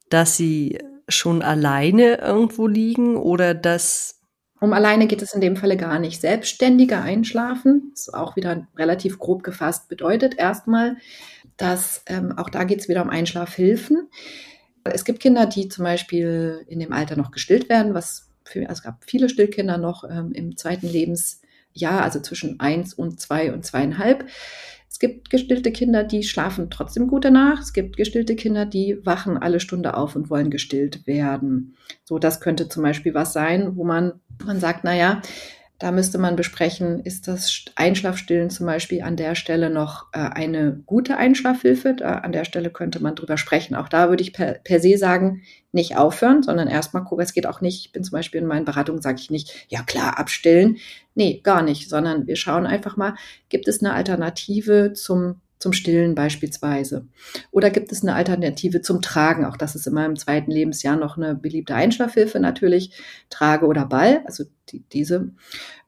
[0.09, 4.21] dass sie schon alleine irgendwo liegen oder dass
[4.61, 6.21] um alleine geht es in dem Falle gar nicht.
[6.21, 10.99] Selbstständiger Einschlafen, ist auch wieder relativ grob gefasst, bedeutet erstmal,
[11.57, 14.09] dass ähm, auch da geht es wieder um Einschlafhilfen.
[14.85, 18.75] Es gibt Kinder, die zum Beispiel in dem Alter noch gestillt werden, was für, also
[18.75, 23.65] es gab viele Stillkinder noch ähm, im zweiten Lebensjahr, also zwischen eins und zwei und
[23.65, 24.29] zweieinhalb.
[24.91, 27.61] Es gibt gestillte Kinder, die schlafen trotzdem gut danach.
[27.61, 31.77] Es gibt gestillte Kinder, die wachen alle Stunde auf und wollen gestillt werden.
[32.03, 35.23] So, das könnte zum Beispiel was sein, wo man, man sagt, naja,
[35.81, 40.83] Da müsste man besprechen, ist das Einschlafstillen zum Beispiel an der Stelle noch äh, eine
[40.85, 41.95] gute Einschlafhilfe?
[41.95, 43.75] Da, an der Stelle könnte man drüber sprechen.
[43.75, 45.41] Auch da würde ich per, per se sagen,
[45.73, 47.25] nicht aufhören, sondern erstmal gucken.
[47.25, 49.83] Es geht auch nicht, ich bin zum Beispiel in meinen Beratungen, sage ich nicht, ja
[49.83, 50.77] klar, abstillen.
[51.15, 53.15] Nee, gar nicht, sondern wir schauen einfach mal,
[53.49, 57.07] gibt es eine Alternative zum zum Stillen beispielsweise?
[57.53, 59.45] Oder gibt es eine Alternative zum Tragen?
[59.45, 62.93] Auch das ist immer im zweiten Lebensjahr noch eine beliebte Einschlafhilfe natürlich.
[63.29, 65.31] Trage oder Ball, also die, diese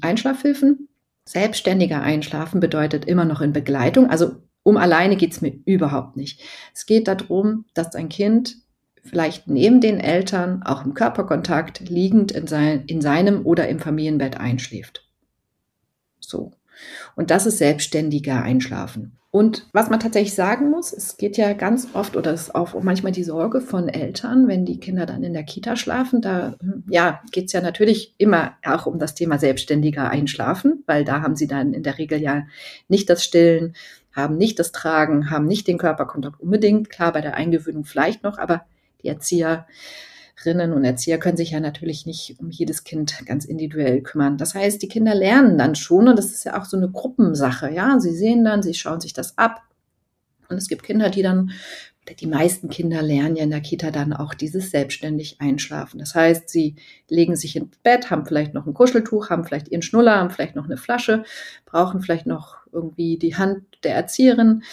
[0.00, 0.88] Einschlafhilfen.
[1.24, 4.10] Selbstständiger Einschlafen bedeutet immer noch in Begleitung.
[4.10, 6.42] Also um alleine geht es mir überhaupt nicht.
[6.74, 8.58] Es geht darum, dass ein Kind
[9.02, 14.38] vielleicht neben den Eltern auch im Körperkontakt liegend in, sein, in seinem oder im Familienbett
[14.38, 15.08] einschläft.
[16.20, 16.52] So.
[17.16, 19.18] Und das ist selbstständiger Einschlafen.
[19.34, 22.74] Und was man tatsächlich sagen muss, es geht ja ganz oft oder es ist auch
[22.82, 26.54] manchmal die Sorge von Eltern, wenn die Kinder dann in der Kita schlafen, da
[26.86, 31.34] ja, geht es ja natürlich immer auch um das Thema selbstständiger Einschlafen, weil da haben
[31.34, 32.42] sie dann in der Regel ja
[32.88, 33.74] nicht das Stillen,
[34.14, 38.36] haben nicht das Tragen, haben nicht den Körperkontakt unbedingt, klar bei der Eingewöhnung vielleicht noch,
[38.36, 38.66] aber
[39.02, 39.66] die Erzieher
[40.42, 44.38] Erzieherinnen und Erzieher können sich ja natürlich nicht um jedes Kind ganz individuell kümmern.
[44.38, 47.70] Das heißt, die Kinder lernen dann schon und das ist ja auch so eine Gruppensache.
[47.70, 49.62] Ja, sie sehen dann, sie schauen sich das ab.
[50.48, 51.52] Und es gibt Kinder, die dann,
[52.18, 56.00] die meisten Kinder lernen ja in der Kita dann auch dieses selbstständig einschlafen.
[56.00, 56.74] Das heißt, sie
[57.08, 60.56] legen sich ins Bett, haben vielleicht noch ein Kuscheltuch, haben vielleicht ihren Schnuller, haben vielleicht
[60.56, 61.22] noch eine Flasche,
[61.64, 64.64] brauchen vielleicht noch irgendwie die Hand der Erzieherin.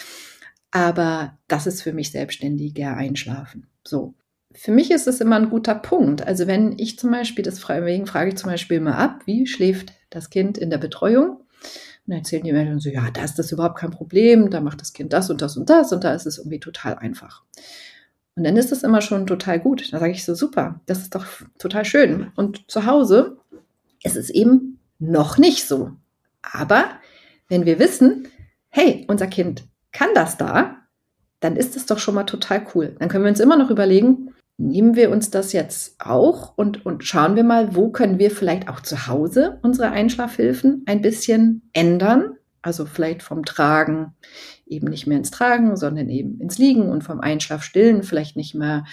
[0.72, 3.68] Aber das ist für mich selbstständiger Einschlafen.
[3.86, 4.14] So
[4.52, 6.26] für mich ist es immer ein guter Punkt.
[6.26, 9.92] Also wenn ich zum Beispiel, das deswegen frage ich zum Beispiel immer ab, wie schläft
[10.10, 11.36] das Kind in der Betreuung?
[11.36, 14.80] Und dann erzählen die Eltern so, ja, da ist das überhaupt kein Problem, da macht
[14.80, 17.44] das Kind das und das und das und da ist es irgendwie total einfach.
[18.34, 19.92] Und dann ist es immer schon total gut.
[19.92, 21.26] Da sage ich so, super, das ist doch
[21.58, 22.32] total schön.
[22.36, 23.38] Und zu Hause
[24.02, 25.92] ist es eben noch nicht so.
[26.42, 26.86] Aber
[27.48, 28.28] wenn wir wissen,
[28.68, 30.76] hey, unser Kind kann das da,
[31.40, 32.96] dann ist es doch schon mal total cool.
[32.98, 37.04] Dann können wir uns immer noch überlegen, nehmen wir uns das jetzt auch und, und
[37.04, 42.36] schauen wir mal, wo können wir vielleicht auch zu Hause unsere Einschlafhilfen ein bisschen ändern.
[42.62, 44.14] Also vielleicht vom Tragen
[44.66, 48.84] eben nicht mehr ins Tragen, sondern eben ins Liegen und vom Einschlafstillen vielleicht nicht mehr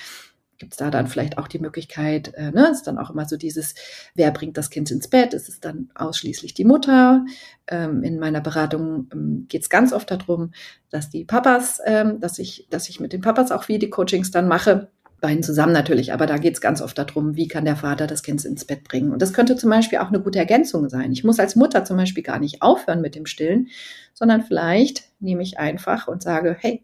[0.58, 3.38] gibt es da dann vielleicht auch die Möglichkeit, äh, ne, ist dann auch immer so
[3.38, 3.76] dieses,
[4.16, 5.34] wer bringt das Kind ins Bett?
[5.34, 7.26] Ist es dann ausschließlich die Mutter?
[7.68, 10.52] Ähm, in meiner Beratung ähm, geht es ganz oft darum,
[10.90, 14.32] dass die Papas, ähm, dass ich, dass ich mit den Papas auch wie die Coachings
[14.32, 17.76] dann mache beiden zusammen natürlich, aber da geht es ganz oft darum, wie kann der
[17.76, 19.12] Vater das Kind ins Bett bringen.
[19.12, 21.12] Und das könnte zum Beispiel auch eine gute Ergänzung sein.
[21.12, 23.70] Ich muss als Mutter zum Beispiel gar nicht aufhören mit dem Stillen,
[24.14, 26.84] sondern vielleicht nehme ich einfach und sage, hey,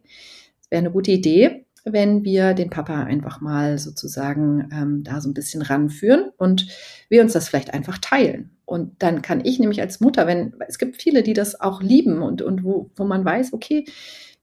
[0.62, 5.30] es wäre eine gute Idee, wenn wir den Papa einfach mal sozusagen ähm, da so
[5.30, 6.68] ein bisschen ranführen und
[7.10, 8.52] wir uns das vielleicht einfach teilen.
[8.66, 12.22] Und dann kann ich nämlich als Mutter, wenn es gibt viele, die das auch lieben
[12.22, 13.86] und, und wo, wo man weiß, okay,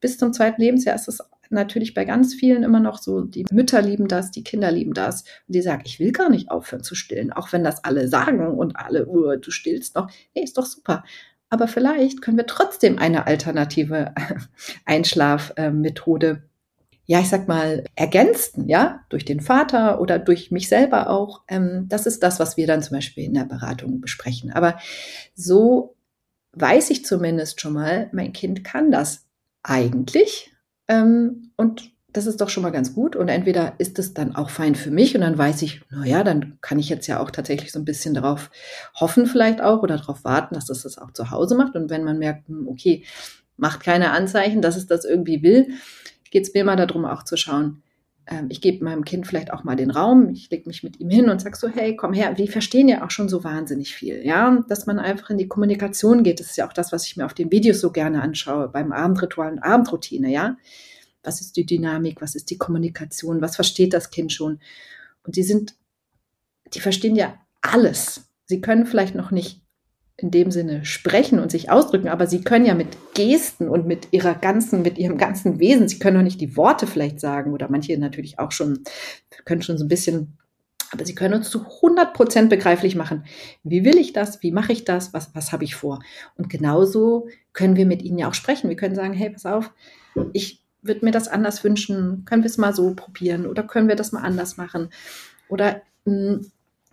[0.00, 1.20] bis zum zweiten Lebensjahr ist es
[1.50, 5.22] natürlich bei ganz vielen immer noch so, die Mütter lieben das, die Kinder lieben das.
[5.46, 8.58] Und die sagen, ich will gar nicht aufhören zu stillen, auch wenn das alle sagen
[8.58, 10.10] und alle, oh, du stillst noch.
[10.34, 11.04] Nee, ist doch super.
[11.48, 14.14] Aber vielleicht können wir trotzdem eine alternative
[14.84, 16.44] Einschlafmethode
[17.10, 21.42] ja, ich sag mal, ergänzen, ja, durch den Vater oder durch mich selber auch.
[21.48, 24.52] Ähm, das ist das, was wir dann zum Beispiel in der Beratung besprechen.
[24.52, 24.78] Aber
[25.34, 25.96] so
[26.52, 29.26] weiß ich zumindest schon mal, mein Kind kann das
[29.64, 30.52] eigentlich.
[30.90, 33.14] Ähm, und das ist doch schon mal ganz gut.
[33.14, 36.58] Und entweder ist es dann auch fein für mich und dann weiß ich, naja, dann
[36.60, 38.50] kann ich jetzt ja auch tatsächlich so ein bisschen darauf
[38.98, 41.76] hoffen, vielleicht auch oder darauf warten, dass das das auch zu Hause macht.
[41.76, 43.04] Und wenn man merkt, hm, okay,
[43.56, 45.68] macht keine Anzeichen, dass es das irgendwie will,
[46.30, 47.82] geht es mir immer darum, auch zu schauen,
[48.30, 51.10] ähm, ich gebe meinem Kind vielleicht auch mal den Raum, ich lege mich mit ihm
[51.10, 54.24] hin und sage so, hey, komm her, wir verstehen ja auch schon so wahnsinnig viel,
[54.24, 57.16] ja, dass man einfach in die Kommunikation geht, das ist ja auch das, was ich
[57.16, 60.56] mir auf den Videos so gerne anschaue, beim Abendritual und Abendroutine, ja,
[61.22, 64.60] was ist die Dynamik, was ist die Kommunikation, was versteht das Kind schon?
[65.24, 65.74] Und die sind,
[66.72, 69.60] die verstehen ja alles, sie können vielleicht noch nicht
[70.20, 74.08] in dem Sinne sprechen und sich ausdrücken, aber sie können ja mit Gesten und mit
[74.12, 77.70] ihrer ganzen, mit ihrem ganzen Wesen, sie können noch nicht die Worte vielleicht sagen oder
[77.70, 78.80] manche natürlich auch schon,
[79.44, 80.36] können schon so ein bisschen,
[80.92, 83.24] aber sie können uns zu 100 Prozent begreiflich machen.
[83.62, 84.42] Wie will ich das?
[84.42, 85.14] Wie mache ich das?
[85.14, 86.00] Was, was habe ich vor?
[86.36, 88.68] Und genauso können wir mit ihnen ja auch sprechen.
[88.68, 89.72] Wir können sagen, hey, pass auf,
[90.32, 92.24] ich würde mir das anders wünschen.
[92.24, 94.90] Können wir es mal so probieren oder können wir das mal anders machen?
[95.48, 96.50] Oder mh, hm,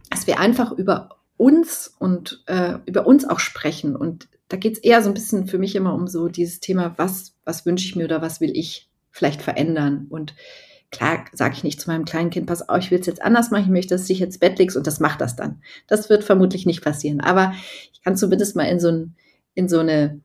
[0.09, 3.95] dass wir einfach über uns und äh, über uns auch sprechen.
[3.95, 6.93] Und da geht es eher so ein bisschen für mich immer um so dieses Thema,
[6.97, 10.07] was, was wünsche ich mir oder was will ich vielleicht verändern?
[10.09, 10.35] Und
[10.89, 13.51] Klar sage ich nicht zu meinem kleinen Kind, pass auf, ich will es jetzt anders
[13.51, 15.61] machen, ich möchte, dass du dich ins Bett legst und das macht das dann.
[15.85, 17.19] Das wird vermutlich nicht passieren.
[17.19, 17.53] Aber
[17.91, 19.15] ich kann zumindest mal in so, ein,
[19.53, 20.21] in so eine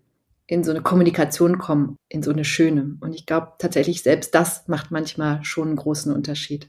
[0.47, 2.97] in so eine Kommunikation kommen, in so eine schöne.
[3.01, 6.69] Und ich glaube tatsächlich, selbst das macht manchmal schon einen großen Unterschied.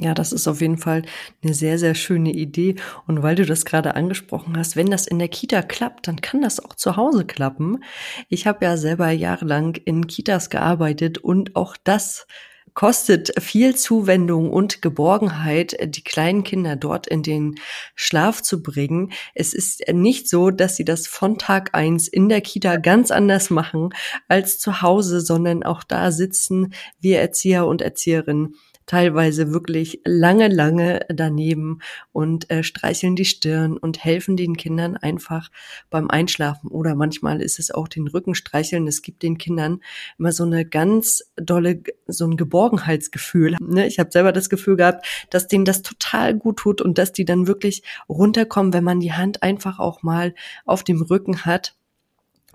[0.00, 1.02] Ja, das ist auf jeden Fall
[1.42, 2.76] eine sehr, sehr schöne Idee.
[3.08, 6.40] Und weil du das gerade angesprochen hast, wenn das in der Kita klappt, dann kann
[6.40, 7.82] das auch zu Hause klappen.
[8.28, 12.26] Ich habe ja selber jahrelang in Kitas gearbeitet und auch das
[12.74, 17.56] kostet viel Zuwendung und Geborgenheit, die kleinen Kinder dort in den
[17.96, 19.10] Schlaf zu bringen.
[19.34, 23.50] Es ist nicht so, dass sie das von Tag eins in der Kita ganz anders
[23.50, 23.90] machen
[24.28, 28.54] als zu Hause, sondern auch da sitzen wir Erzieher und Erzieherinnen
[28.88, 31.78] teilweise wirklich lange, lange daneben
[32.10, 35.50] und äh, streicheln die Stirn und helfen den Kindern einfach
[35.90, 36.68] beim Einschlafen.
[36.70, 38.88] Oder manchmal ist es auch den Rücken streicheln.
[38.88, 39.80] Es gibt den Kindern
[40.18, 43.56] immer so eine ganz dolle, so ein Geborgenheitsgefühl.
[43.60, 43.86] Ne?
[43.86, 47.24] Ich habe selber das Gefühl gehabt, dass denen das total gut tut und dass die
[47.24, 51.74] dann wirklich runterkommen, wenn man die Hand einfach auch mal auf dem Rücken hat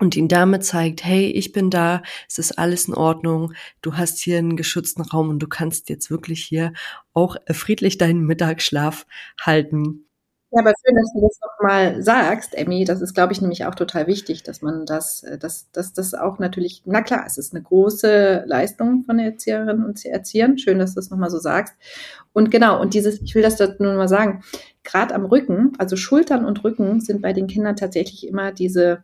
[0.00, 4.18] und ihn damit zeigt, hey, ich bin da, es ist alles in Ordnung, du hast
[4.18, 6.72] hier einen geschützten Raum und du kannst jetzt wirklich hier
[7.12, 9.06] auch friedlich deinen Mittagsschlaf
[9.40, 10.06] halten.
[10.56, 12.84] Ja, aber schön, dass du das nochmal sagst, Emmy.
[12.84, 16.14] Das ist, glaube ich, nämlich auch total wichtig, dass man das, äh, dass, dass das
[16.14, 20.56] auch natürlich, na klar, es ist eine große Leistung von Erzieherinnen und Erziehern.
[20.56, 21.74] Schön, dass du das nochmal so sagst.
[22.32, 24.44] Und genau, und dieses, ich will das nur mal sagen,
[24.84, 29.02] gerade am Rücken, also Schultern und Rücken sind bei den Kindern tatsächlich immer diese,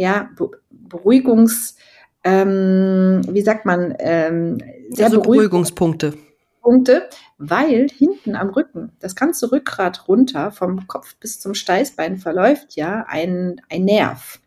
[0.00, 0.30] ja,
[0.70, 1.76] Beruhigungs,
[2.24, 4.56] ähm, wie sagt man, ähm,
[4.88, 6.14] sehr also Beruhigungspunkte.
[6.62, 12.76] Punkte, weil hinten am Rücken, das ganze Rückgrat runter, vom Kopf bis zum Steißbein verläuft
[12.76, 14.40] ja ein, ein Nerv.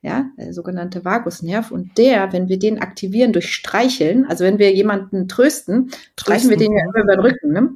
[0.00, 1.72] Ja, der sogenannte Vagusnerv.
[1.72, 6.56] Und der, wenn wir den aktivieren durch Streicheln, also wenn wir jemanden trösten, streichen wir
[6.56, 7.52] den ja immer über den Rücken.
[7.52, 7.70] Ne?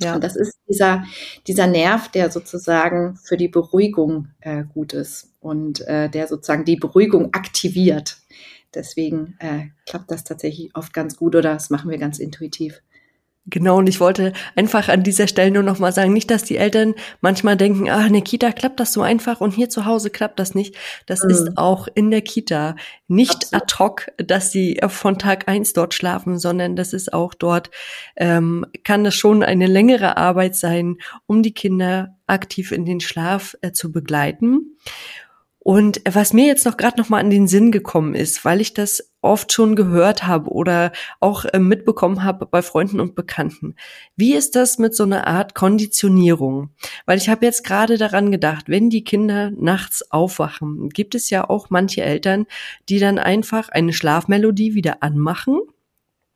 [0.00, 0.14] Ja.
[0.14, 1.04] Und das ist dieser,
[1.46, 6.76] dieser Nerv, der sozusagen für die Beruhigung äh, gut ist und äh, der sozusagen die
[6.76, 8.18] Beruhigung aktiviert.
[8.74, 12.82] Deswegen äh, klappt das tatsächlich oft ganz gut oder das machen wir ganz intuitiv.
[13.48, 16.56] Genau, und ich wollte einfach an dieser Stelle nur noch mal sagen, nicht, dass die
[16.56, 20.10] Eltern manchmal denken, ah, in der Kita klappt das so einfach und hier zu Hause
[20.10, 20.74] klappt das nicht.
[21.06, 21.30] Das mhm.
[21.30, 22.74] ist auch in der Kita
[23.06, 23.62] nicht Absolut.
[23.62, 27.70] ad hoc, dass sie von Tag eins dort schlafen, sondern das ist auch dort,
[28.16, 33.56] ähm, kann das schon eine längere Arbeit sein, um die Kinder aktiv in den Schlaf
[33.60, 34.76] äh, zu begleiten.
[35.66, 38.72] Und was mir jetzt noch gerade noch mal an den Sinn gekommen ist, weil ich
[38.72, 43.74] das oft schon gehört habe oder auch äh, mitbekommen habe bei Freunden und Bekannten.
[44.14, 46.70] Wie ist das mit so einer Art Konditionierung?
[47.04, 51.50] Weil ich habe jetzt gerade daran gedacht, wenn die Kinder nachts aufwachen, gibt es ja
[51.50, 52.46] auch manche Eltern,
[52.88, 55.58] die dann einfach eine Schlafmelodie wieder anmachen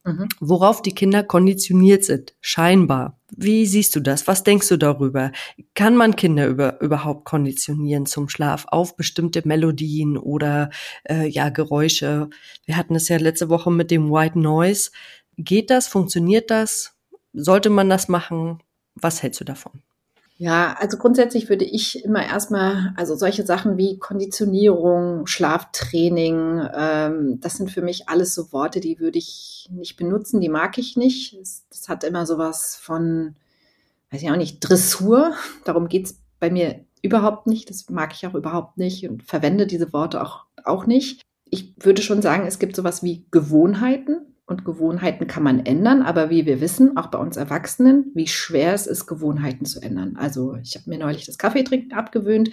[0.03, 0.29] Mhm.
[0.41, 3.19] worauf die Kinder konditioniert sind, scheinbar.
[3.37, 4.27] Wie siehst du das?
[4.27, 5.31] Was denkst du darüber?
[5.75, 10.71] Kann man Kinder über, überhaupt konditionieren zum Schlaf auf bestimmte Melodien oder
[11.05, 12.31] äh, ja Geräusche?
[12.65, 14.91] Wir hatten es ja letzte Woche mit dem White Noise.
[15.37, 15.87] Geht das?
[15.87, 16.97] Funktioniert das?
[17.35, 18.63] Sollte man das machen?
[18.95, 19.83] Was hältst du davon?
[20.41, 27.59] Ja, also grundsätzlich würde ich immer erstmal, also solche Sachen wie Konditionierung, Schlaftraining, ähm, das
[27.59, 31.39] sind für mich alles so Worte, die würde ich nicht benutzen, die mag ich nicht.
[31.39, 33.35] Das, das hat immer sowas von,
[34.13, 35.35] weiß ich auch nicht, Dressur.
[35.67, 37.69] Darum geht's bei mir überhaupt nicht.
[37.69, 41.21] Das mag ich auch überhaupt nicht und verwende diese Worte auch, auch nicht.
[41.51, 46.29] ich würde schon sagen, es gibt sowas wie Gewohnheiten und Gewohnheiten kann man ändern, aber
[46.29, 50.17] wie wir wissen, auch bei uns Erwachsenen, wie schwer es ist, Gewohnheiten zu ändern.
[50.17, 52.51] Also ich habe mir neulich das Kaffeetrinken abgewöhnt.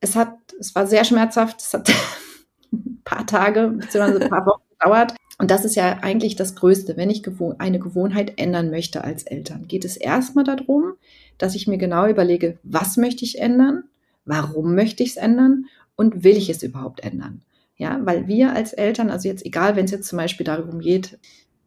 [0.00, 1.62] Es hat, es war sehr schmerzhaft.
[1.62, 1.90] Es hat
[2.72, 4.24] ein paar Tage bzw.
[4.24, 5.14] ein paar Wochen gedauert.
[5.38, 6.98] Und das ist ja eigentlich das Größte.
[6.98, 7.26] Wenn ich
[7.58, 10.96] eine Gewohnheit ändern möchte als Eltern, geht es erstmal darum,
[11.38, 13.84] dass ich mir genau überlege, was möchte ich ändern,
[14.26, 15.64] warum möchte ich es ändern
[15.96, 17.40] und will ich es überhaupt ändern.
[17.78, 21.18] Ja, weil wir als Eltern, also jetzt egal, wenn es jetzt zum Beispiel darum geht,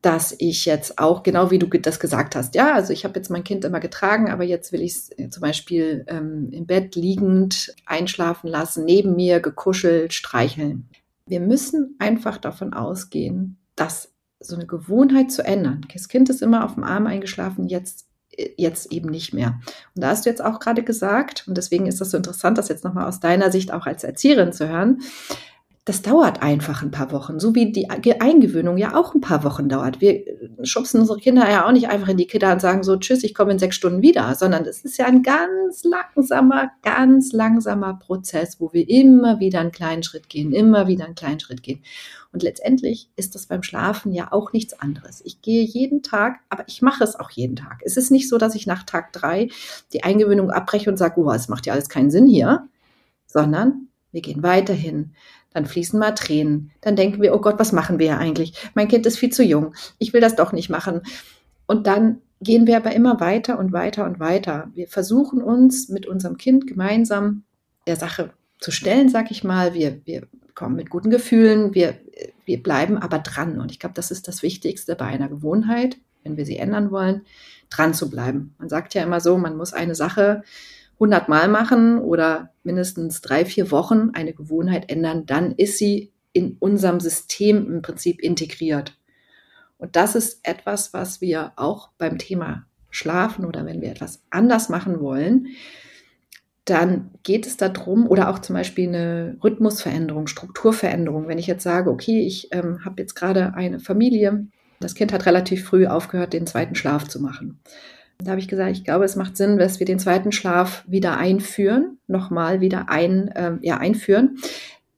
[0.02, 3.30] dass ich jetzt auch, genau wie du das gesagt hast, ja, also ich habe jetzt
[3.30, 6.96] mein Kind immer getragen, aber jetzt will ich es äh, zum Beispiel ähm, im Bett
[6.96, 10.90] liegend einschlafen lassen, neben mir gekuschelt, streicheln.
[11.28, 15.86] Wir müssen einfach davon ausgehen, dass so eine Gewohnheit zu ändern.
[15.94, 18.08] Das Kind ist immer auf dem Arm eingeschlafen, jetzt
[18.38, 19.60] äh, jetzt eben nicht mehr.
[19.96, 22.70] Und da hast du jetzt auch gerade gesagt, und deswegen ist das so interessant, das
[22.70, 25.02] jetzt nochmal aus deiner Sicht auch als Erzieherin zu hören,
[25.90, 29.70] das dauert einfach ein paar Wochen, so wie die Eingewöhnung ja auch ein paar Wochen
[29.70, 30.00] dauert.
[30.00, 30.24] Wir
[30.62, 33.34] schubsen unsere Kinder ja auch nicht einfach in die Kita und sagen so, tschüss, ich
[33.34, 38.62] komme in sechs Stunden wieder, sondern es ist ja ein ganz langsamer, ganz langsamer Prozess,
[38.62, 41.82] wo wir immer wieder einen kleinen Schritt gehen, immer wieder einen kleinen Schritt gehen.
[42.32, 45.24] Und letztendlich ist das beim Schlafen ja auch nichts anderes.
[45.26, 47.82] Ich gehe jeden Tag, aber ich mache es auch jeden Tag.
[47.84, 49.50] Es ist nicht so, dass ich nach Tag drei
[49.92, 52.68] die Eingewöhnung abbreche und sage, oh, es macht ja alles keinen Sinn hier,
[53.26, 55.16] sondern wir gehen weiterhin
[55.54, 56.72] dann fließen mal Tränen.
[56.82, 58.54] Dann denken wir, oh Gott, was machen wir ja eigentlich?
[58.76, 59.74] Mein Kind ist viel zu jung.
[59.98, 61.02] Ich will das doch nicht machen.
[61.66, 64.70] Und dann gehen wir aber immer weiter und weiter und weiter.
[64.74, 67.44] Wir versuchen uns mit unserem Kind gemeinsam
[67.88, 69.74] der Sache zu stellen, sag ich mal.
[69.74, 71.96] Wir, wir kommen mit guten Gefühlen, wir,
[72.46, 73.60] wir bleiben aber dran.
[73.60, 77.22] Und ich glaube, das ist das Wichtigste bei einer Gewohnheit, wenn wir sie ändern wollen,
[77.70, 78.56] dran zu bleiben.
[78.58, 80.44] Man sagt ja immer so, man muss eine Sache
[81.00, 86.58] 100 Mal machen oder mindestens drei, vier Wochen eine Gewohnheit ändern, dann ist sie in
[86.60, 88.98] unserem System im Prinzip integriert.
[89.78, 94.68] Und das ist etwas, was wir auch beim Thema Schlafen oder wenn wir etwas anders
[94.68, 95.48] machen wollen,
[96.66, 101.28] dann geht es darum, oder auch zum Beispiel eine Rhythmusveränderung, Strukturveränderung.
[101.28, 104.48] Wenn ich jetzt sage, okay, ich ähm, habe jetzt gerade eine Familie,
[104.80, 107.60] das Kind hat relativ früh aufgehört, den zweiten Schlaf zu machen.
[108.22, 111.18] Da habe ich gesagt, ich glaube, es macht Sinn, dass wir den zweiten Schlaf wieder
[111.18, 114.38] einführen, nochmal wieder ein, äh, ja, einführen,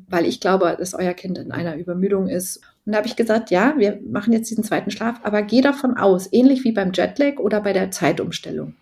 [0.10, 2.62] weil ich glaube, dass euer Kind in einer Übermüdung ist.
[2.86, 5.98] Und da habe ich gesagt, ja, wir machen jetzt diesen zweiten Schlaf, aber geh davon
[5.98, 8.74] aus, ähnlich wie beim Jetlag oder bei der Zeitumstellung.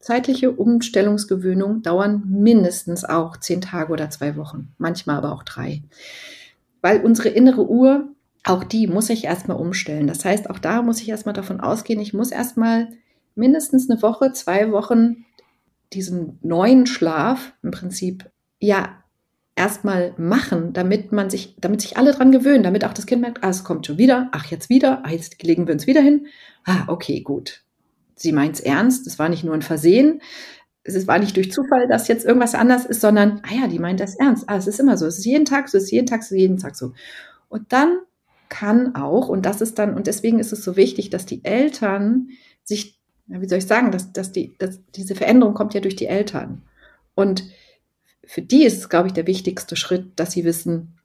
[0.00, 5.82] Zeitliche Umstellungsgewöhnungen dauern mindestens auch zehn Tage oder zwei Wochen, manchmal aber auch drei.
[6.82, 8.08] Weil unsere innere Uhr,
[8.42, 10.08] auch die muss ich erstmal umstellen.
[10.08, 12.88] Das heißt, auch da muss ich erstmal davon ausgehen, ich muss erstmal
[13.34, 15.24] mindestens eine Woche, zwei Wochen
[15.92, 19.04] diesen neuen Schlaf im Prinzip ja
[19.56, 23.44] erstmal machen, damit man sich, damit sich alle dran gewöhnen, damit auch das Kind merkt,
[23.44, 26.26] ah, es kommt schon wieder, ach, jetzt wieder, ah, jetzt legen wir uns wieder hin.
[26.64, 27.62] Ah, okay, gut.
[28.16, 30.20] Sie meint es ernst, es war nicht nur ein Versehen,
[30.84, 34.00] es war nicht durch Zufall, dass jetzt irgendwas anders ist, sondern, ah ja, die meint
[34.00, 34.48] das ernst.
[34.48, 36.34] Ah, es ist immer so, es ist jeden Tag so, es ist jeden Tag so,
[36.34, 36.92] jeden Tag so.
[37.48, 37.98] Und dann
[38.48, 42.28] kann auch, und das ist dann, und deswegen ist es so wichtig, dass die Eltern
[42.62, 46.06] sich wie soll ich sagen, dass, dass, die, dass diese Veränderung kommt ja durch die
[46.06, 46.62] Eltern.
[47.14, 47.44] Und
[48.24, 50.98] für die ist es, glaube ich, der wichtigste Schritt, dass sie wissen,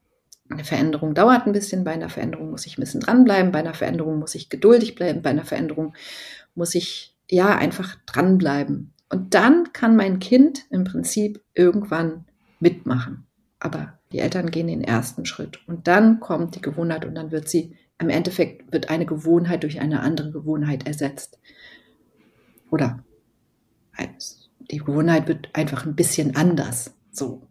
[0.49, 3.75] eine Veränderung dauert ein bisschen, bei einer Veränderung muss ich ein bisschen dranbleiben, bei einer
[3.75, 5.93] Veränderung muss ich geduldig bleiben, bei einer Veränderung
[6.55, 8.93] muss ich ja einfach dranbleiben.
[9.09, 12.25] Und dann kann mein Kind im Prinzip irgendwann
[12.59, 13.25] mitmachen.
[13.59, 17.47] Aber die Eltern gehen den ersten Schritt und dann kommt die Gewohnheit und dann wird
[17.47, 21.39] sie, im Endeffekt wird eine Gewohnheit durch eine andere Gewohnheit ersetzt.
[22.71, 23.03] Oder
[24.71, 26.93] die Gewohnheit wird einfach ein bisschen anders.
[27.11, 27.41] So.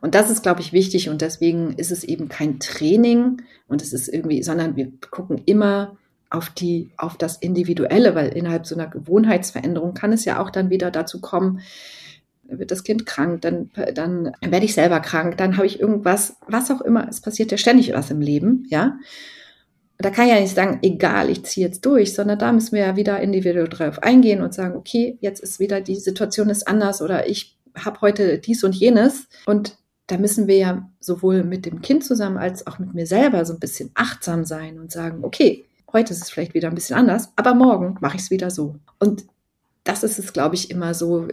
[0.00, 3.92] Und das ist, glaube ich, wichtig und deswegen ist es eben kein Training und es
[3.92, 5.96] ist irgendwie, sondern wir gucken immer
[6.30, 10.70] auf die, auf das Individuelle, weil innerhalb so einer Gewohnheitsveränderung kann es ja auch dann
[10.70, 11.60] wieder dazu kommen,
[12.44, 16.70] wird das Kind krank, dann, dann werde ich selber krank, dann habe ich irgendwas, was
[16.70, 18.98] auch immer, es passiert ja ständig was im Leben, ja
[19.98, 22.82] da kann ich ja nicht sagen, egal, ich ziehe jetzt durch, sondern da müssen wir
[22.82, 27.02] ja wieder individuell drauf eingehen und sagen, okay, jetzt ist wieder die Situation ist anders
[27.02, 29.76] oder ich habe heute dies und jenes und
[30.06, 33.52] da müssen wir ja sowohl mit dem Kind zusammen als auch mit mir selber so
[33.52, 37.30] ein bisschen achtsam sein und sagen, okay, heute ist es vielleicht wieder ein bisschen anders,
[37.36, 38.76] aber morgen mache ich es wieder so.
[38.98, 39.24] Und
[39.84, 41.28] das ist es, glaube ich, immer so.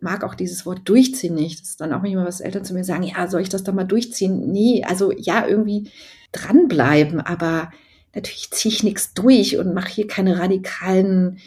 [0.00, 1.60] Mag auch dieses Wort durchziehen nicht.
[1.60, 3.72] Das ist dann auch manchmal, was Eltern zu mir sagen, ja, soll ich das da
[3.72, 4.52] mal durchziehen?
[4.52, 5.90] Nee, also ja, irgendwie
[6.32, 7.70] dranbleiben, aber
[8.14, 11.38] natürlich ziehe ich nichts durch und mache hier keine radikalen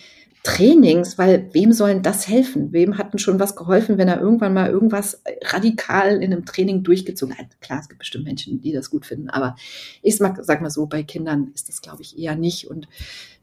[0.44, 2.72] Trainings, weil wem sollen das helfen?
[2.72, 6.84] Wem hat denn schon was geholfen, wenn er irgendwann mal irgendwas radikal in einem Training
[6.84, 7.60] durchgezogen hat?
[7.60, 9.58] Klar, es gibt bestimmt Menschen, die das gut finden, aber
[10.02, 12.70] ich sag, sag mal so, bei Kindern ist das, glaube ich, eher nicht.
[12.70, 12.88] Und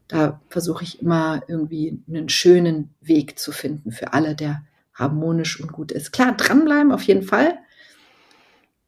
[0.07, 4.63] da versuche ich immer irgendwie einen schönen Weg zu finden für alle, der
[4.95, 6.11] harmonisch und gut ist.
[6.11, 7.59] Klar, dranbleiben auf jeden Fall,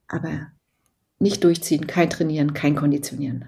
[0.07, 0.47] aber
[1.19, 3.45] nicht durchziehen, kein Trainieren, kein Konditionieren.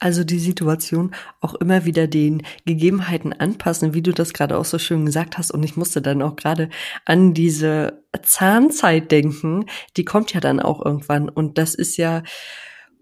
[0.00, 4.78] Also die Situation auch immer wieder den Gegebenheiten anpassen, wie du das gerade auch so
[4.78, 5.50] schön gesagt hast.
[5.50, 6.68] Und ich musste dann auch gerade
[7.04, 9.66] an diese Zahnzeit denken.
[9.96, 11.28] Die kommt ja dann auch irgendwann.
[11.28, 12.22] Und das ist ja,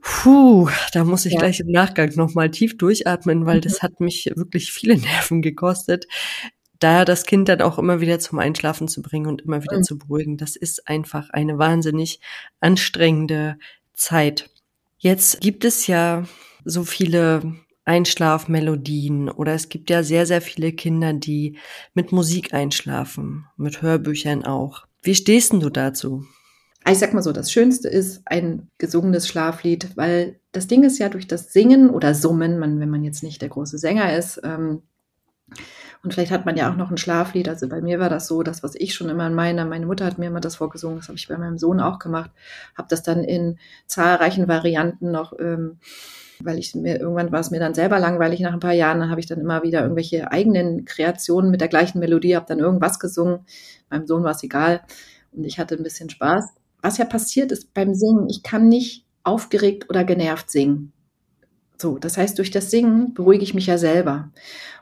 [0.01, 1.41] puh, da muss ich ja.
[1.41, 3.63] gleich im Nachgang nochmal tief durchatmen, weil mhm.
[3.63, 6.07] das hat mich wirklich viele Nerven gekostet.
[6.79, 9.83] Da das Kind dann auch immer wieder zum Einschlafen zu bringen und immer wieder mhm.
[9.83, 12.21] zu beruhigen, das ist einfach eine wahnsinnig
[12.61, 13.59] anstrengende
[13.93, 14.51] Zeit.
[14.99, 16.25] Jetzt gibt es ja
[16.67, 17.55] so viele
[17.85, 21.57] Einschlafmelodien oder es gibt ja sehr, sehr viele Kinder, die
[21.95, 24.87] mit Musik einschlafen, mit Hörbüchern auch.
[25.03, 26.27] Wie stehst denn du dazu?
[26.89, 31.09] Ich sag mal so, das Schönste ist ein gesungenes Schlaflied, weil das Ding ist ja
[31.09, 34.83] durch das Singen oder Summen, man, wenn man jetzt nicht der große Sänger ist, ähm,
[36.03, 37.49] und vielleicht hat man ja auch noch ein Schlaflied.
[37.49, 40.19] Also bei mir war das so, das, was ich schon immer meine, meine Mutter hat
[40.19, 42.31] mir immer das vorgesungen, das habe ich bei meinem Sohn auch gemacht,
[42.77, 45.79] habe das dann in zahlreichen Varianten noch, ähm,
[46.43, 49.11] weil ich mir, irgendwann war es mir dann selber langweilig nach ein paar Jahren, dann
[49.11, 52.99] habe ich dann immer wieder irgendwelche eigenen Kreationen mit der gleichen Melodie, habe dann irgendwas
[52.99, 53.41] gesungen.
[53.91, 54.83] Meinem Sohn war es egal
[55.33, 56.51] und ich hatte ein bisschen Spaß.
[56.83, 60.93] Was ja passiert ist beim Singen, ich kann nicht aufgeregt oder genervt singen.
[61.79, 64.31] So, das heißt, durch das Singen beruhige ich mich ja selber.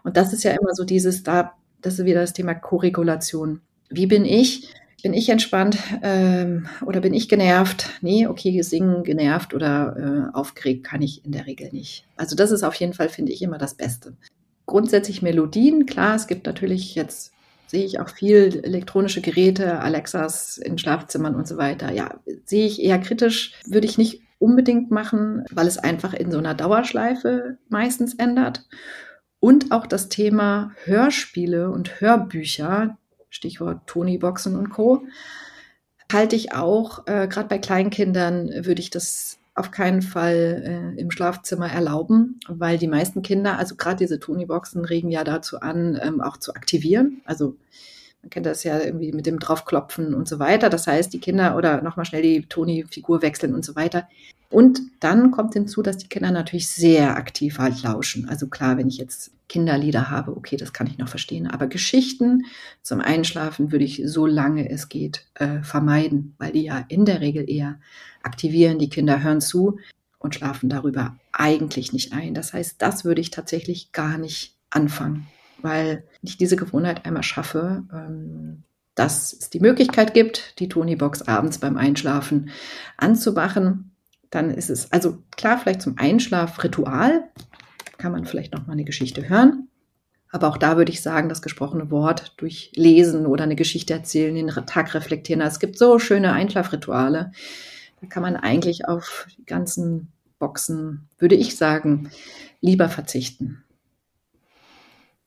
[0.05, 3.61] Und das ist ja immer so dieses, da, das ist wieder das Thema Korregulation.
[3.88, 4.72] Wie bin ich?
[5.05, 7.90] Bin ich entspannt ähm, oder bin ich genervt?
[8.00, 12.07] Nee, okay, singen genervt oder äh, aufgeregt kann ich in der Regel nicht.
[12.16, 14.16] Also das ist auf jeden Fall, finde ich, immer das Beste.
[14.64, 17.32] Grundsätzlich Melodien, klar, es gibt natürlich jetzt
[17.66, 21.92] sehe ich auch viel elektronische Geräte, Alexas in Schlafzimmern und so weiter.
[21.92, 26.38] Ja, sehe ich eher kritisch, würde ich nicht unbedingt machen, weil es einfach in so
[26.38, 28.66] einer Dauerschleife meistens ändert.
[29.38, 32.96] Und auch das Thema Hörspiele und Hörbücher,
[33.35, 35.05] Stichwort Tony-Boxen und Co.,
[36.12, 41.11] halte ich auch, äh, gerade bei Kleinkindern würde ich das auf keinen Fall äh, im
[41.11, 46.20] Schlafzimmer erlauben, weil die meisten Kinder, also gerade diese Tony-Boxen regen ja dazu an, ähm,
[46.20, 47.22] auch zu aktivieren.
[47.24, 47.57] Also
[48.22, 50.70] man kennt das ja irgendwie mit dem Draufklopfen und so weiter.
[50.70, 54.09] Das heißt, die Kinder oder nochmal schnell die Toni-Figur wechseln und so weiter.
[54.55, 58.28] Und dann kommt hinzu, dass die Kinder natürlich sehr aktiv halt lauschen.
[58.28, 61.46] Also klar, wenn ich jetzt Kinderlieder habe, okay, das kann ich noch verstehen.
[61.46, 62.44] Aber Geschichten
[62.82, 67.48] zum Einschlafen würde ich, solange es geht, äh, vermeiden, weil die ja in der Regel
[67.48, 67.80] eher
[68.22, 68.78] aktivieren.
[68.78, 69.78] Die Kinder hören zu
[70.18, 72.34] und schlafen darüber eigentlich nicht ein.
[72.34, 75.26] Das heißt, das würde ich tatsächlich gar nicht anfangen
[75.64, 78.62] weil ich diese Gewohnheit einmal schaffe, ähm,
[78.94, 82.50] dass es die Möglichkeit gibt, die Tony-Box abends beim Einschlafen
[82.96, 83.93] anzumachen.
[84.35, 87.30] Dann ist es, also klar, vielleicht zum Einschlafritual
[87.99, 89.68] kann man vielleicht noch mal eine Geschichte hören.
[90.32, 94.35] Aber auch da würde ich sagen, das gesprochene Wort durch Lesen oder eine Geschichte erzählen,
[94.35, 95.41] den Tag reflektieren.
[95.41, 97.30] Es gibt so schöne Einschlafrituale.
[98.01, 100.11] Da kann man eigentlich auf die ganzen
[100.41, 102.11] Boxen, würde ich sagen,
[102.61, 103.62] lieber verzichten.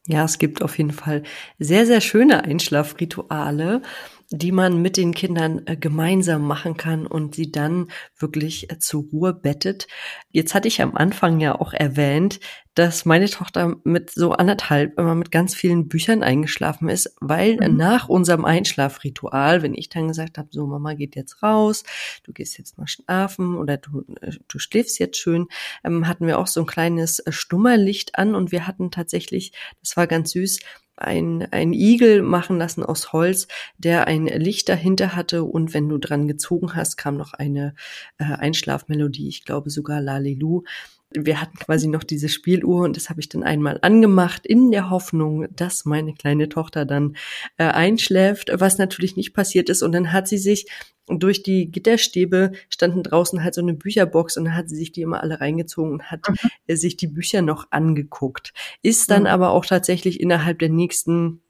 [0.05, 1.23] Ja, es gibt auf jeden Fall
[1.59, 3.81] sehr, sehr schöne Einschlafrituale
[4.29, 9.03] die man mit den Kindern äh, gemeinsam machen kann und sie dann wirklich äh, zur
[9.03, 9.87] Ruhe bettet.
[10.31, 12.39] Jetzt hatte ich am Anfang ja auch erwähnt,
[12.75, 17.77] dass meine Tochter mit so anderthalb immer mit ganz vielen Büchern eingeschlafen ist, weil mhm.
[17.77, 21.83] nach unserem Einschlafritual, wenn ich dann gesagt habe, so Mama geht jetzt raus,
[22.23, 25.47] du gehst jetzt mal schlafen oder du, äh, du schläfst jetzt schön,
[25.85, 30.05] ähm, hatten wir auch so ein kleines Stummerlicht an und wir hatten tatsächlich, das war
[30.05, 30.59] ganz süß,
[30.97, 35.97] ein, ein Igel machen lassen aus Holz, der ein Licht dahinter hatte und wenn du
[35.97, 37.75] dran gezogen hast, kam noch eine
[38.17, 40.63] äh, Einschlafmelodie, ich glaube sogar Lalelu.
[41.11, 44.89] Wir hatten quasi noch diese Spieluhr und das habe ich dann einmal angemacht in der
[44.89, 47.15] Hoffnung, dass meine kleine Tochter dann
[47.57, 50.67] äh, einschläft, was natürlich nicht passiert ist und dann hat sie sich
[51.07, 55.01] durch die Gitterstäbe standen draußen halt so eine Bücherbox und dann hat sie sich die
[55.01, 56.75] immer alle reingezogen und hat mhm.
[56.75, 58.53] sich die Bücher noch angeguckt.
[58.81, 59.27] Ist dann mhm.
[59.27, 61.41] aber auch tatsächlich innerhalb der nächsten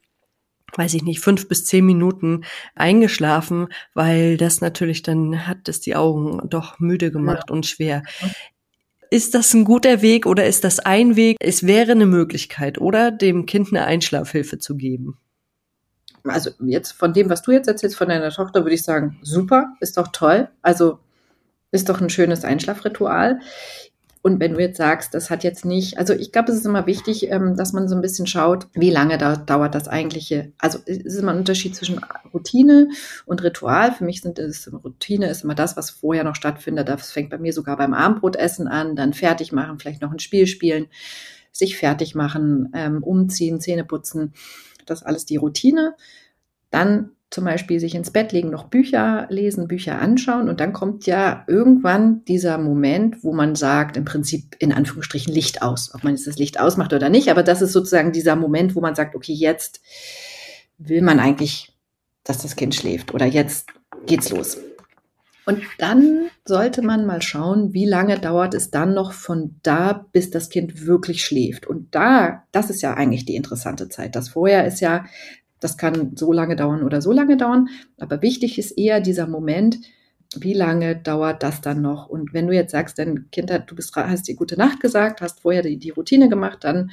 [0.76, 2.44] weiß ich nicht, fünf bis zehn Minuten
[2.74, 7.54] eingeschlafen, weil das natürlich dann hat es die Augen doch müde gemacht ja.
[7.54, 8.02] und schwer.
[9.10, 11.36] Ist das ein guter Weg oder ist das ein Weg?
[11.40, 15.18] Es wäre eine Möglichkeit, oder dem Kind eine Einschlafhilfe zu geben
[16.30, 19.74] also jetzt von dem, was du jetzt erzählst von deiner Tochter, würde ich sagen, super,
[19.80, 20.48] ist doch toll.
[20.62, 20.98] Also
[21.70, 23.40] ist doch ein schönes Einschlafritual.
[24.22, 26.86] Und wenn du jetzt sagst, das hat jetzt nicht, also ich glaube, es ist immer
[26.86, 30.52] wichtig, ähm, dass man so ein bisschen schaut, wie lange da dauert das eigentliche.
[30.58, 32.00] Also es ist immer ein Unterschied zwischen
[32.32, 32.88] Routine
[33.26, 33.92] und Ritual.
[33.92, 36.88] Für mich sind es Routine ist immer das, was vorher noch stattfindet.
[36.88, 40.46] Das fängt bei mir sogar beim Abendbrotessen an, dann fertig machen, vielleicht noch ein Spiel
[40.46, 40.86] spielen,
[41.52, 44.34] sich fertig machen, ähm, umziehen, Zähne putzen.
[44.86, 45.94] Das ist alles die Routine.
[46.70, 51.06] Dann zum Beispiel sich ins Bett legen, noch Bücher lesen, Bücher anschauen und dann kommt
[51.06, 56.14] ja irgendwann dieser Moment, wo man sagt, im Prinzip in Anführungsstrichen Licht aus, ob man
[56.14, 59.14] jetzt das Licht ausmacht oder nicht, aber das ist sozusagen dieser Moment, wo man sagt,
[59.14, 59.80] okay, jetzt
[60.78, 61.76] will man eigentlich,
[62.24, 63.68] dass das Kind schläft oder jetzt
[64.06, 64.58] geht's los.
[65.44, 70.28] Und dann sollte man mal schauen, wie lange dauert es dann noch von da, bis
[70.30, 71.66] das Kind wirklich schläft.
[71.66, 74.14] Und da, das ist ja eigentlich die interessante Zeit.
[74.14, 75.06] Das vorher ist ja
[75.60, 77.68] das kann so lange dauern oder so lange dauern.
[77.98, 79.78] Aber wichtig ist eher dieser Moment,
[80.36, 82.08] wie lange dauert das dann noch?
[82.08, 85.20] Und wenn du jetzt sagst, dein Kind hat, du bist, hast die gute Nacht gesagt,
[85.20, 86.90] hast vorher die, die Routine gemacht, dann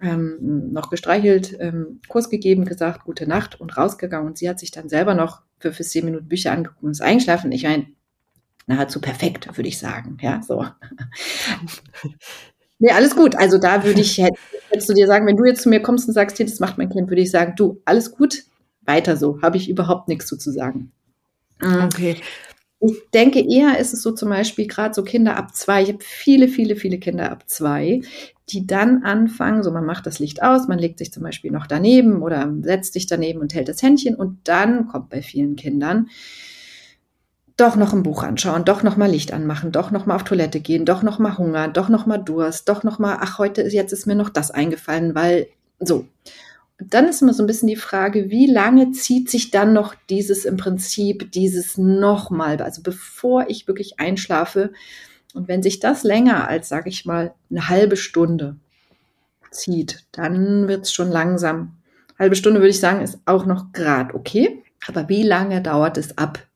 [0.00, 4.26] ähm, noch gestreichelt, ähm, Kurs gegeben, gesagt, gute Nacht und rausgegangen.
[4.26, 7.02] Und sie hat sich dann selber noch für, für zehn Minuten Bücher angeguckt und ist
[7.02, 7.52] eingeschlafen.
[7.52, 7.86] Ich meine,
[8.66, 10.16] nahezu perfekt, würde ich sagen.
[10.22, 10.66] Ja, so.
[12.80, 13.36] Nee, alles gut.
[13.36, 16.14] Also da würde ich, hättest du dir sagen, wenn du jetzt zu mir kommst und
[16.14, 18.44] sagst, hier, das macht mein Kind, würde ich sagen, du, alles gut,
[18.82, 20.90] weiter so, habe ich überhaupt nichts zu, zu sagen.
[21.60, 21.84] Mhm.
[21.84, 22.16] Okay.
[22.82, 25.82] Ich denke eher ist es so zum Beispiel gerade so Kinder ab zwei.
[25.82, 28.00] Ich habe viele, viele, viele Kinder ab zwei,
[28.48, 31.66] die dann anfangen, so man macht das Licht aus, man legt sich zum Beispiel noch
[31.66, 36.08] daneben oder setzt sich daneben und hält das Händchen und dann kommt bei vielen Kindern
[37.60, 40.60] doch noch ein Buch anschauen, doch noch mal Licht anmachen, doch noch mal auf Toilette
[40.60, 43.92] gehen, doch noch mal Hunger, doch noch mal Durst, doch noch mal, ach heute jetzt
[43.92, 45.48] ist mir noch das eingefallen, weil
[45.78, 46.06] so.
[46.80, 49.94] Und dann ist immer so ein bisschen die Frage, wie lange zieht sich dann noch
[50.08, 54.72] dieses im Prinzip dieses nochmal, also bevor ich wirklich einschlafe.
[55.34, 58.56] Und wenn sich das länger als, sage ich mal, eine halbe Stunde
[59.50, 61.76] zieht, dann wird es schon langsam.
[62.18, 64.62] Halbe Stunde würde ich sagen, ist auch noch grad okay.
[64.88, 66.46] Aber wie lange dauert es ab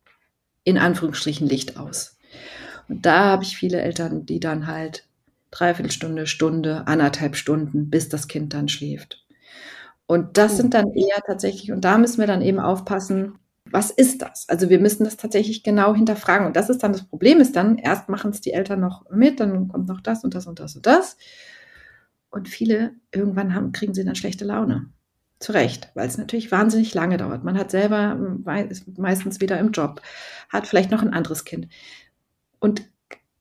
[0.65, 2.19] in Anführungsstrichen Licht aus.
[2.89, 5.07] Und da habe ich viele Eltern, die dann halt
[5.51, 9.25] dreiviertel Stunde, Stunde, anderthalb Stunden, bis das Kind dann schläft.
[10.07, 13.39] Und das sind dann eher tatsächlich, und da müssen wir dann eben aufpassen,
[13.71, 14.49] was ist das?
[14.49, 16.47] Also wir müssen das tatsächlich genau hinterfragen.
[16.47, 19.41] Und das ist dann das Problem, ist dann, erst machen es die Eltern noch mit,
[19.41, 21.17] dann kommt noch das und das und das und das.
[22.31, 24.91] Und viele, irgendwann haben, kriegen sie dann schlechte Laune.
[25.45, 27.45] Zu Recht, weil es natürlich wahnsinnig lange dauert.
[27.45, 28.19] Man hat selber
[28.71, 30.01] ist meistens wieder im Job,
[30.49, 31.69] hat vielleicht noch ein anderes Kind.
[32.61, 32.89] Und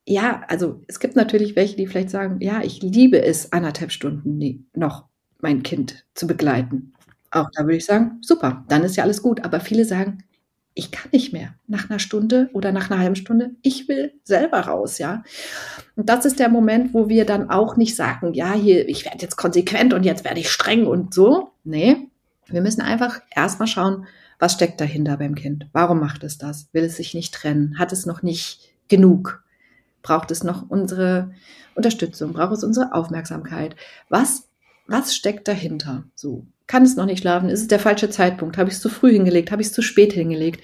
[0.06, 4.68] ja, also es gibt natürlich welche, die vielleicht sagen, ja, ich liebe es, anderthalb Stunden
[4.76, 5.06] noch
[5.40, 6.92] mein Kind zu begleiten.
[7.32, 9.46] Auch da würde ich sagen, super, dann ist ja alles gut.
[9.46, 10.26] Aber viele sagen,
[10.76, 13.52] ich kann nicht mehr nach einer Stunde oder nach einer halben Stunde.
[13.62, 15.24] Ich will selber raus, ja.
[15.96, 19.20] Und das ist der Moment, wo wir dann auch nicht sagen, ja, hier, ich werde
[19.22, 21.52] jetzt konsequent und jetzt werde ich streng und so.
[21.64, 22.08] Nee,
[22.48, 24.08] wir müssen einfach erstmal schauen,
[24.40, 25.68] was steckt dahinter beim Kind?
[25.74, 26.68] Warum macht es das?
[26.74, 27.78] Will es sich nicht trennen?
[27.78, 29.44] Hat es noch nicht genug?
[30.02, 31.32] Braucht es noch unsere
[31.76, 32.34] Unterstützung?
[32.34, 33.76] Braucht es unsere Aufmerksamkeit?
[34.10, 34.50] Was,
[34.88, 36.04] was steckt dahinter?
[36.16, 37.50] So kann es noch nicht schlafen?
[37.50, 38.58] Ist es der falsche Zeitpunkt?
[38.58, 39.52] Habe ich es zu früh hingelegt?
[39.52, 40.62] Habe ich es zu spät hingelegt?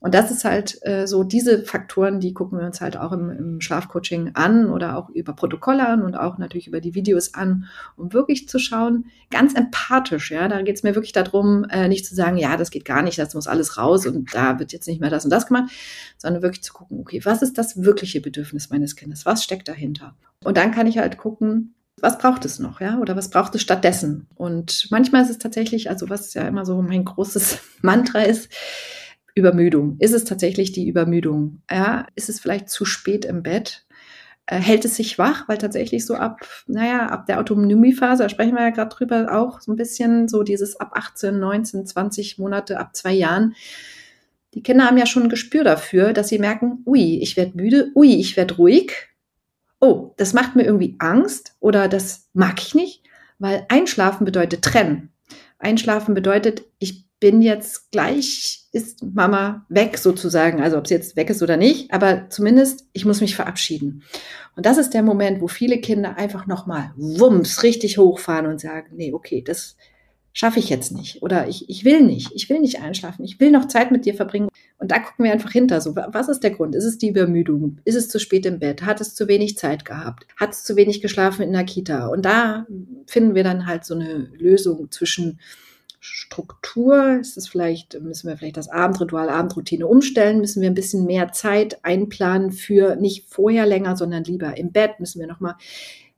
[0.00, 3.30] Und das ist halt äh, so, diese Faktoren, die gucken wir uns halt auch im,
[3.30, 7.64] im Schlafcoaching an oder auch über Protokolle an und auch natürlich über die Videos an,
[7.96, 12.06] um wirklich zu schauen, ganz empathisch, ja, da geht es mir wirklich darum, äh, nicht
[12.06, 14.86] zu sagen, ja, das geht gar nicht, das muss alles raus und da wird jetzt
[14.86, 15.72] nicht mehr das und das gemacht,
[16.16, 19.26] sondern wirklich zu gucken, okay, was ist das wirkliche Bedürfnis meines Kindes?
[19.26, 20.14] Was steckt dahinter?
[20.44, 22.98] Und dann kann ich halt gucken, was braucht es noch, ja?
[22.98, 24.26] Oder was braucht es stattdessen?
[24.34, 28.50] Und manchmal ist es tatsächlich, also was ja immer so mein großes Mantra ist,
[29.34, 29.96] Übermüdung.
[30.00, 31.62] Ist es tatsächlich die Übermüdung?
[31.70, 33.86] Ja, ist es vielleicht zu spät im Bett?
[34.46, 35.48] Äh, hält es sich wach?
[35.48, 39.60] Weil tatsächlich so ab, naja, ab der Autonomiephase, da sprechen wir ja gerade drüber auch
[39.60, 43.54] so ein bisschen, so dieses ab 18, 19, 20 Monate, ab zwei Jahren.
[44.54, 47.92] Die Kinder haben ja schon ein Gespür dafür, dass sie merken, ui, ich werde müde,
[47.94, 48.92] ui, ich werde ruhig
[49.80, 53.04] oh, das macht mir irgendwie Angst oder das mag ich nicht,
[53.38, 55.10] weil Einschlafen bedeutet trennen.
[55.58, 61.30] Einschlafen bedeutet, ich bin jetzt gleich, ist Mama weg sozusagen, also ob sie jetzt weg
[61.30, 64.04] ist oder nicht, aber zumindest, ich muss mich verabschieden.
[64.54, 68.94] Und das ist der Moment, wo viele Kinder einfach nochmal wumms richtig hochfahren und sagen,
[68.94, 69.76] nee, okay, das
[70.32, 73.50] schaffe ich jetzt nicht oder ich, ich will nicht, ich will nicht einschlafen, ich will
[73.50, 74.48] noch Zeit mit dir verbringen.
[74.78, 75.80] Und da gucken wir einfach hinter.
[75.80, 76.76] So, was ist der Grund?
[76.76, 77.80] Ist es die Übermüdung?
[77.84, 78.82] Ist es zu spät im Bett?
[78.82, 80.26] Hat es zu wenig Zeit gehabt?
[80.36, 82.06] Hat es zu wenig geschlafen in der Kita?
[82.06, 82.66] Und da
[83.06, 85.40] finden wir dann halt so eine Lösung zwischen
[85.98, 87.18] Struktur?
[87.20, 90.40] Ist es vielleicht, müssen wir vielleicht das Abendritual, Abendroutine umstellen?
[90.40, 95.00] Müssen wir ein bisschen mehr Zeit einplanen für nicht vorher länger, sondern lieber im Bett?
[95.00, 95.56] Müssen wir nochmal,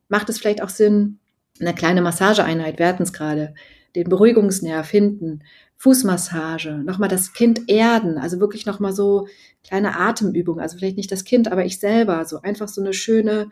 [0.08, 1.18] macht es vielleicht auch Sinn,
[1.60, 3.54] eine kleine Massageeinheit, wir hatten es gerade,
[3.94, 5.42] den Beruhigungsnerv hinten,
[5.76, 9.28] Fußmassage, nochmal das Kind erden, also wirklich nochmal so
[9.64, 13.50] kleine Atemübungen, also vielleicht nicht das Kind, aber ich selber, so einfach so eine schöne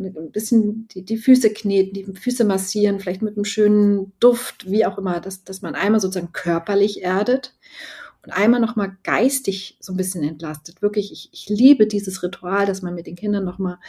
[0.00, 4.86] ein bisschen die, die Füße kneten, die Füße massieren, vielleicht mit einem schönen Duft, wie
[4.86, 7.54] auch immer, dass, dass man einmal sozusagen körperlich erdet
[8.24, 10.82] und einmal nochmal geistig so ein bisschen entlastet.
[10.82, 13.80] Wirklich, ich, ich liebe dieses Ritual, dass man mit den Kindern nochmal noch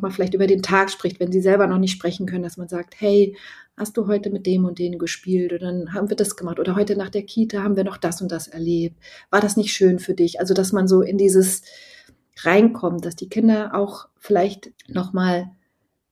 [0.00, 2.68] mal vielleicht über den Tag spricht, wenn sie selber noch nicht sprechen können, dass man
[2.68, 3.36] sagt, hey,
[3.76, 6.76] hast du heute mit dem und denen gespielt oder dann haben wir das gemacht oder
[6.76, 8.96] heute nach der Kita haben wir noch das und das erlebt.
[9.30, 10.40] War das nicht schön für dich?
[10.40, 11.62] Also, dass man so in dieses
[12.42, 15.50] reinkommt, dass die Kinder auch vielleicht nochmal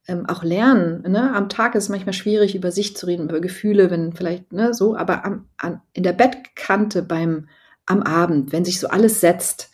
[0.06, 1.02] ähm, auch lernen.
[1.02, 1.32] Ne?
[1.34, 4.74] Am Tag ist es manchmal schwierig, über sich zu reden, über Gefühle, wenn vielleicht ne,
[4.74, 7.48] so, aber am, an, in der Bettkante beim
[7.86, 9.70] am Abend, wenn sich so alles setzt.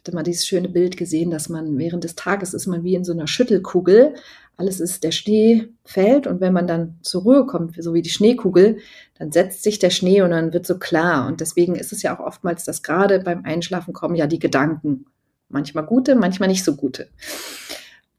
[0.00, 3.04] Hatte mal dieses schöne Bild gesehen, dass man während des Tages ist man wie in
[3.04, 4.14] so einer Schüttelkugel.
[4.56, 8.10] Alles ist, der Schnee fällt und wenn man dann zur Ruhe kommt, so wie die
[8.10, 8.78] Schneekugel,
[9.18, 11.26] dann setzt sich der Schnee und dann wird so klar.
[11.26, 15.06] Und deswegen ist es ja auch oftmals, dass gerade beim Einschlafen kommen ja die Gedanken
[15.50, 17.08] Manchmal gute, manchmal nicht so gute.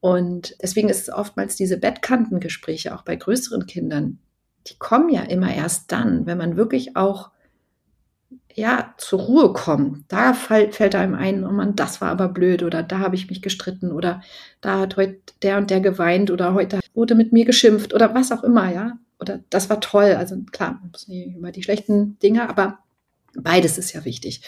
[0.00, 4.18] Und deswegen ist es oftmals diese Bettkantengespräche auch bei größeren Kindern,
[4.66, 7.30] die kommen ja immer erst dann, wenn man wirklich auch
[8.54, 10.04] ja, zur Ruhe kommt.
[10.08, 13.28] Da fällt, fällt einem ein, oh Mann, das war aber blöd oder da habe ich
[13.28, 14.22] mich gestritten oder
[14.60, 18.32] da hat heute der und der geweint oder heute wurde mit mir geschimpft oder was
[18.32, 18.98] auch immer, ja.
[19.18, 20.16] Oder das war toll.
[20.18, 22.78] Also klar, man muss nicht über die schlechten Dinge, aber
[23.34, 24.42] beides ist ja wichtig.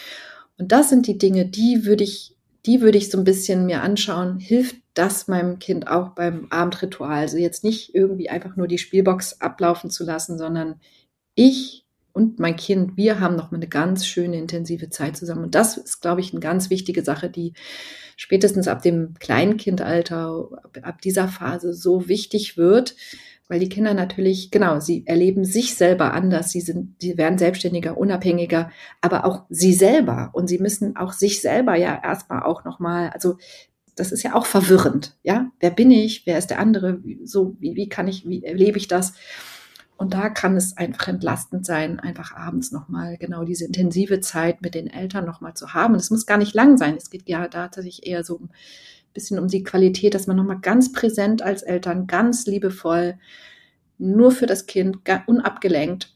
[0.59, 2.35] Und das sind die Dinge, die würde ich
[2.67, 7.19] die würde ich so ein bisschen mir anschauen, hilft das meinem Kind auch beim Abendritual?
[7.19, 10.81] Also jetzt nicht irgendwie einfach nur die Spielbox ablaufen zu lassen, sondern
[11.35, 11.84] ich
[12.15, 15.43] und mein Kind, wir haben noch mal eine ganz schöne intensive Zeit zusammen.
[15.45, 17.55] Und das ist, glaube ich, eine ganz wichtige Sache, die
[18.17, 20.49] spätestens ab dem Kleinkindalter,
[20.83, 22.95] ab dieser Phase so wichtig wird,
[23.49, 27.99] weil die Kinder natürlich, genau, sie erleben sich selber anders, sie sind, sie werden selbstständiger,
[27.99, 30.31] unabhängiger, aber auch sie selber.
[30.35, 33.39] Und sie müssen auch sich selber ja erstmal auch nochmal, also
[33.97, 37.75] das ist ja auch verwirrend, ja, wer bin ich, wer ist der andere, so, wie,
[37.75, 39.15] wie kann ich, wie erlebe ich das?
[39.97, 44.75] Und da kann es einfach entlastend sein, einfach abends nochmal genau diese intensive Zeit mit
[44.75, 45.95] den Eltern nochmal zu haben.
[45.95, 46.97] Es muss gar nicht lang sein.
[46.97, 48.51] Es geht ja da tatsächlich eher so um
[49.15, 53.17] bisschen um die Qualität, dass man nochmal ganz präsent als Eltern, ganz liebevoll,
[53.97, 56.13] nur für das Kind, unabgelenkt,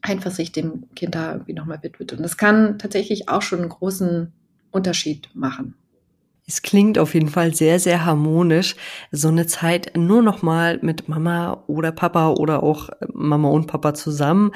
[0.00, 2.12] einfach sich dem Kind da irgendwie nochmal widmet.
[2.12, 4.32] Und das kann tatsächlich auch schon einen großen
[4.70, 5.74] Unterschied machen.
[6.52, 8.76] Es klingt auf jeden Fall sehr, sehr harmonisch,
[9.10, 13.94] so eine Zeit nur noch mal mit Mama oder Papa oder auch Mama und Papa
[13.94, 14.52] zusammen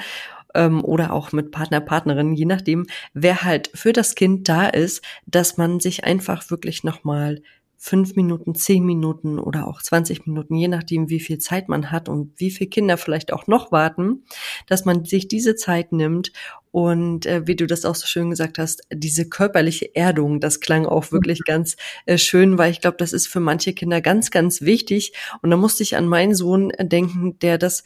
[0.53, 2.85] ähm, oder auch mit Partner, Partnerin, je nachdem,
[3.15, 7.41] wer halt für das Kind da ist, dass man sich einfach wirklich noch mal
[7.77, 12.09] fünf Minuten, zehn Minuten oder auch 20 Minuten, je nachdem, wie viel Zeit man hat
[12.09, 14.23] und wie viele Kinder vielleicht auch noch warten,
[14.65, 16.31] dass man sich diese Zeit nimmt
[16.71, 20.85] und äh, wie du das auch so schön gesagt hast, diese körperliche Erdung, das klang
[20.85, 21.45] auch wirklich mhm.
[21.45, 25.13] ganz äh, schön, weil ich glaube, das ist für manche Kinder ganz, ganz wichtig.
[25.41, 27.83] Und da musste ich an meinen Sohn denken, der das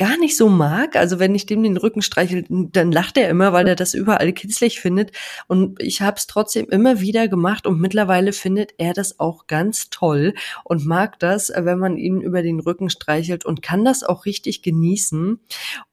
[0.00, 0.96] gar nicht so mag.
[0.96, 4.32] Also wenn ich dem den Rücken streichel, dann lacht er immer, weil er das überall
[4.32, 5.12] kitzlig findet.
[5.46, 9.90] Und ich habe es trotzdem immer wieder gemacht und mittlerweile findet er das auch ganz
[9.90, 10.32] toll
[10.64, 14.62] und mag das, wenn man ihn über den Rücken streichelt und kann das auch richtig
[14.62, 15.38] genießen.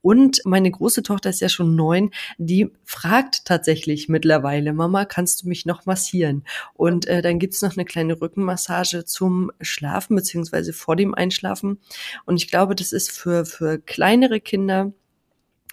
[0.01, 5.49] Und meine große Tochter ist ja schon neun, die fragt tatsächlich mittlerweile, Mama, kannst du
[5.49, 6.45] mich noch massieren?
[6.75, 11.81] Und äh, dann gibt's noch eine kleine Rückenmassage zum Schlafen beziehungsweise vor dem Einschlafen.
[12.23, 14.93] Und ich glaube, das ist für, für kleinere Kinder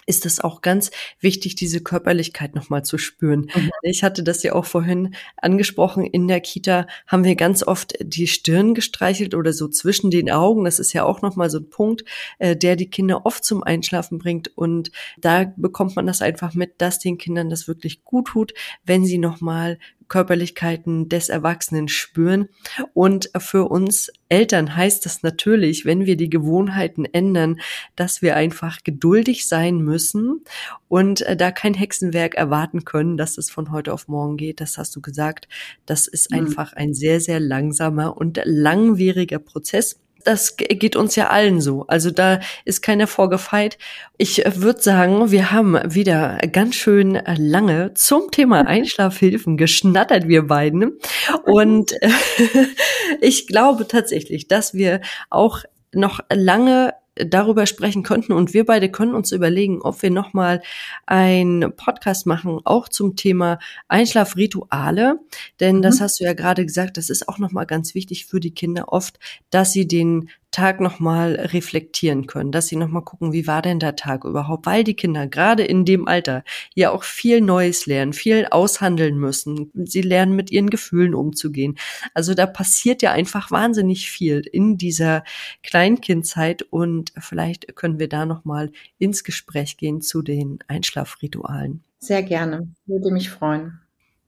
[0.06, 3.50] ist es auch ganz wichtig, diese Körperlichkeit nochmal zu spüren.
[3.54, 3.70] Mhm.
[3.82, 6.06] Ich hatte das ja auch vorhin angesprochen.
[6.06, 10.64] In der Kita haben wir ganz oft die Stirn gestreichelt oder so zwischen den Augen.
[10.64, 12.04] Das ist ja auch nochmal so ein Punkt,
[12.38, 14.56] äh, der die Kinder oft zum Einschlafen bringt.
[14.56, 18.54] Und da bekommt man das einfach mit, dass den Kindern das wirklich gut tut,
[18.84, 19.78] wenn sie nochmal
[20.08, 22.48] Körperlichkeiten des Erwachsenen spüren.
[22.92, 27.60] Und für uns Eltern heißt das natürlich, wenn wir die Gewohnheiten ändern,
[27.96, 30.44] dass wir einfach geduldig sein müssen
[30.88, 34.60] und äh, da kein Hexenwerk erwarten können, dass es von heute auf morgen geht.
[34.60, 35.48] Das hast du gesagt.
[35.86, 36.38] Das ist mhm.
[36.38, 41.86] einfach ein sehr, sehr langsamer und langwieriger Prozess das geht uns ja allen so.
[41.86, 43.78] Also da ist keiner vorgefeit.
[44.16, 50.98] Ich würde sagen, wir haben wieder ganz schön lange zum Thema Einschlafhilfen geschnattert, wir beiden.
[51.44, 51.92] Und
[53.20, 55.00] ich glaube tatsächlich, dass wir
[55.30, 55.60] auch
[55.92, 60.62] noch lange darüber sprechen könnten und wir beide können uns überlegen, ob wir nochmal
[61.06, 63.58] einen Podcast machen, auch zum Thema
[63.88, 65.20] Einschlafrituale.
[65.60, 65.82] Denn mhm.
[65.82, 68.92] das hast du ja gerade gesagt, das ist auch nochmal ganz wichtig für die Kinder
[68.92, 69.18] oft,
[69.50, 73.96] dass sie den Tag nochmal reflektieren können, dass sie nochmal gucken, wie war denn der
[73.96, 76.44] Tag überhaupt, weil die Kinder gerade in dem Alter
[76.74, 79.72] ja auch viel Neues lernen, viel aushandeln müssen.
[79.74, 81.76] Sie lernen mit ihren Gefühlen umzugehen.
[82.14, 85.24] Also da passiert ja einfach wahnsinnig viel in dieser
[85.64, 91.82] Kleinkindzeit und vielleicht können wir da nochmal ins Gespräch gehen zu den Einschlafritualen.
[91.98, 93.80] Sehr gerne, würde mich freuen.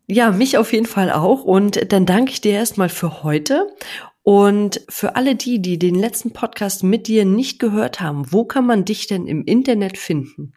[0.09, 1.45] Ja, mich auf jeden Fall auch.
[1.45, 3.68] Und dann danke ich dir erstmal für heute
[4.29, 8.66] und für alle die, die den letzten Podcast mit dir nicht gehört haben, wo kann
[8.66, 10.53] man dich denn im Internet finden?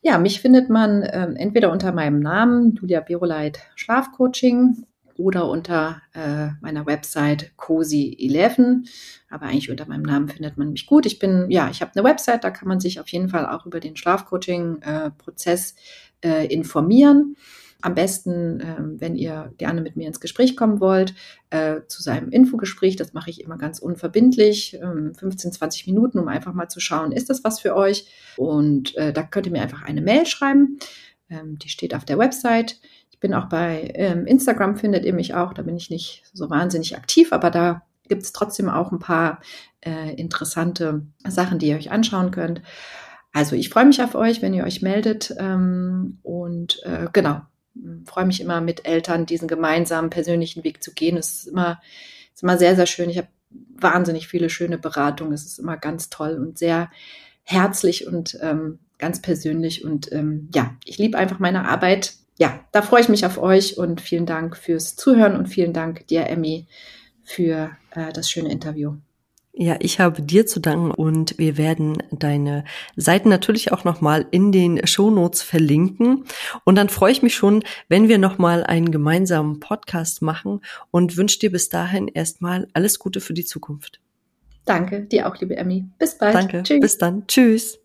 [0.00, 4.86] Ja, mich findet man äh, entweder unter meinem Namen, Julia Beroleit Schlafcoaching,
[5.18, 8.88] oder unter äh, meiner Website Cozy11.
[9.28, 11.04] Aber eigentlich unter meinem Namen findet man mich gut.
[11.04, 13.66] Ich bin, ja, ich habe eine Website, da kann man sich auf jeden Fall auch
[13.66, 15.74] über den Schlafcoaching-Prozess
[16.22, 17.36] äh, äh, informieren.
[17.82, 21.14] Am besten, äh, wenn ihr gerne mit mir ins Gespräch kommen wollt,
[21.50, 22.96] äh, zu seinem Infogespräch.
[22.96, 27.12] Das mache ich immer ganz unverbindlich, äh, 15, 20 Minuten, um einfach mal zu schauen,
[27.12, 28.06] ist das was für euch?
[28.36, 30.78] Und äh, da könnt ihr mir einfach eine Mail schreiben.
[31.28, 32.80] Ähm, die steht auf der Website.
[33.10, 35.54] Ich bin auch bei ähm, Instagram, findet ihr mich auch.
[35.54, 39.40] Da bin ich nicht so wahnsinnig aktiv, aber da gibt es trotzdem auch ein paar
[39.80, 42.62] äh, interessante Sachen, die ihr euch anschauen könnt.
[43.32, 45.34] Also ich freue mich auf euch, wenn ihr euch meldet.
[45.38, 47.42] Ähm, und äh, genau,
[48.04, 51.16] freue mich immer mit Eltern diesen gemeinsamen persönlichen Weg zu gehen.
[51.16, 51.80] Es ist immer,
[52.34, 53.10] ist immer sehr, sehr schön.
[53.10, 55.32] Ich habe wahnsinnig viele schöne Beratungen.
[55.32, 56.90] Es ist immer ganz toll und sehr
[57.42, 59.84] herzlich und ähm, ganz persönlich.
[59.84, 62.14] Und ähm, ja, ich liebe einfach meine Arbeit.
[62.38, 66.06] Ja, da freue ich mich auf euch und vielen Dank fürs Zuhören und vielen Dank
[66.08, 66.66] dir, Emmy,
[67.22, 68.96] für äh, das schöne Interview.
[69.58, 74.52] Ja, ich habe dir zu danken und wir werden deine Seiten natürlich auch nochmal in
[74.52, 76.24] den Shownotes verlinken.
[76.64, 81.38] Und dann freue ich mich schon, wenn wir nochmal einen gemeinsamen Podcast machen und wünsche
[81.38, 83.98] dir bis dahin erstmal alles Gute für die Zukunft.
[84.66, 85.86] Danke, dir auch, liebe Emmy.
[85.98, 86.34] Bis bald.
[86.34, 86.80] Danke, Tschüss.
[86.80, 87.26] bis dann.
[87.26, 87.78] Tschüss.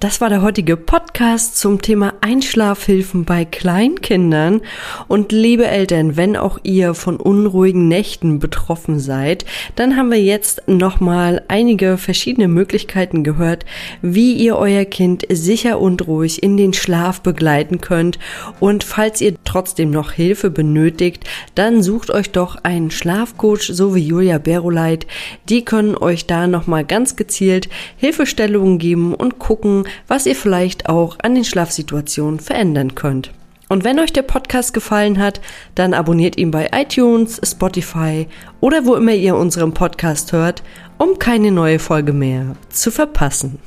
[0.00, 4.60] Das war der heutige Podcast zum Thema Einschlafhilfen bei Kleinkindern.
[5.08, 9.44] Und liebe Eltern, wenn auch ihr von unruhigen Nächten betroffen seid,
[9.74, 13.66] dann haben wir jetzt nochmal einige verschiedene Möglichkeiten gehört,
[14.00, 18.20] wie ihr euer Kind sicher und ruhig in den Schlaf begleiten könnt.
[18.60, 21.24] Und falls ihr trotzdem noch Hilfe benötigt,
[21.56, 25.08] dann sucht euch doch einen Schlafcoach, so wie Julia Beroleit.
[25.48, 31.16] Die können euch da nochmal ganz gezielt Hilfestellungen geben und gucken, was ihr vielleicht auch
[31.22, 33.32] an den Schlafsituationen verändern könnt.
[33.68, 35.40] Und wenn euch der Podcast gefallen hat,
[35.74, 38.26] dann abonniert ihn bei iTunes, Spotify
[38.60, 40.62] oder wo immer ihr unseren Podcast hört,
[40.96, 43.58] um keine neue Folge mehr zu verpassen.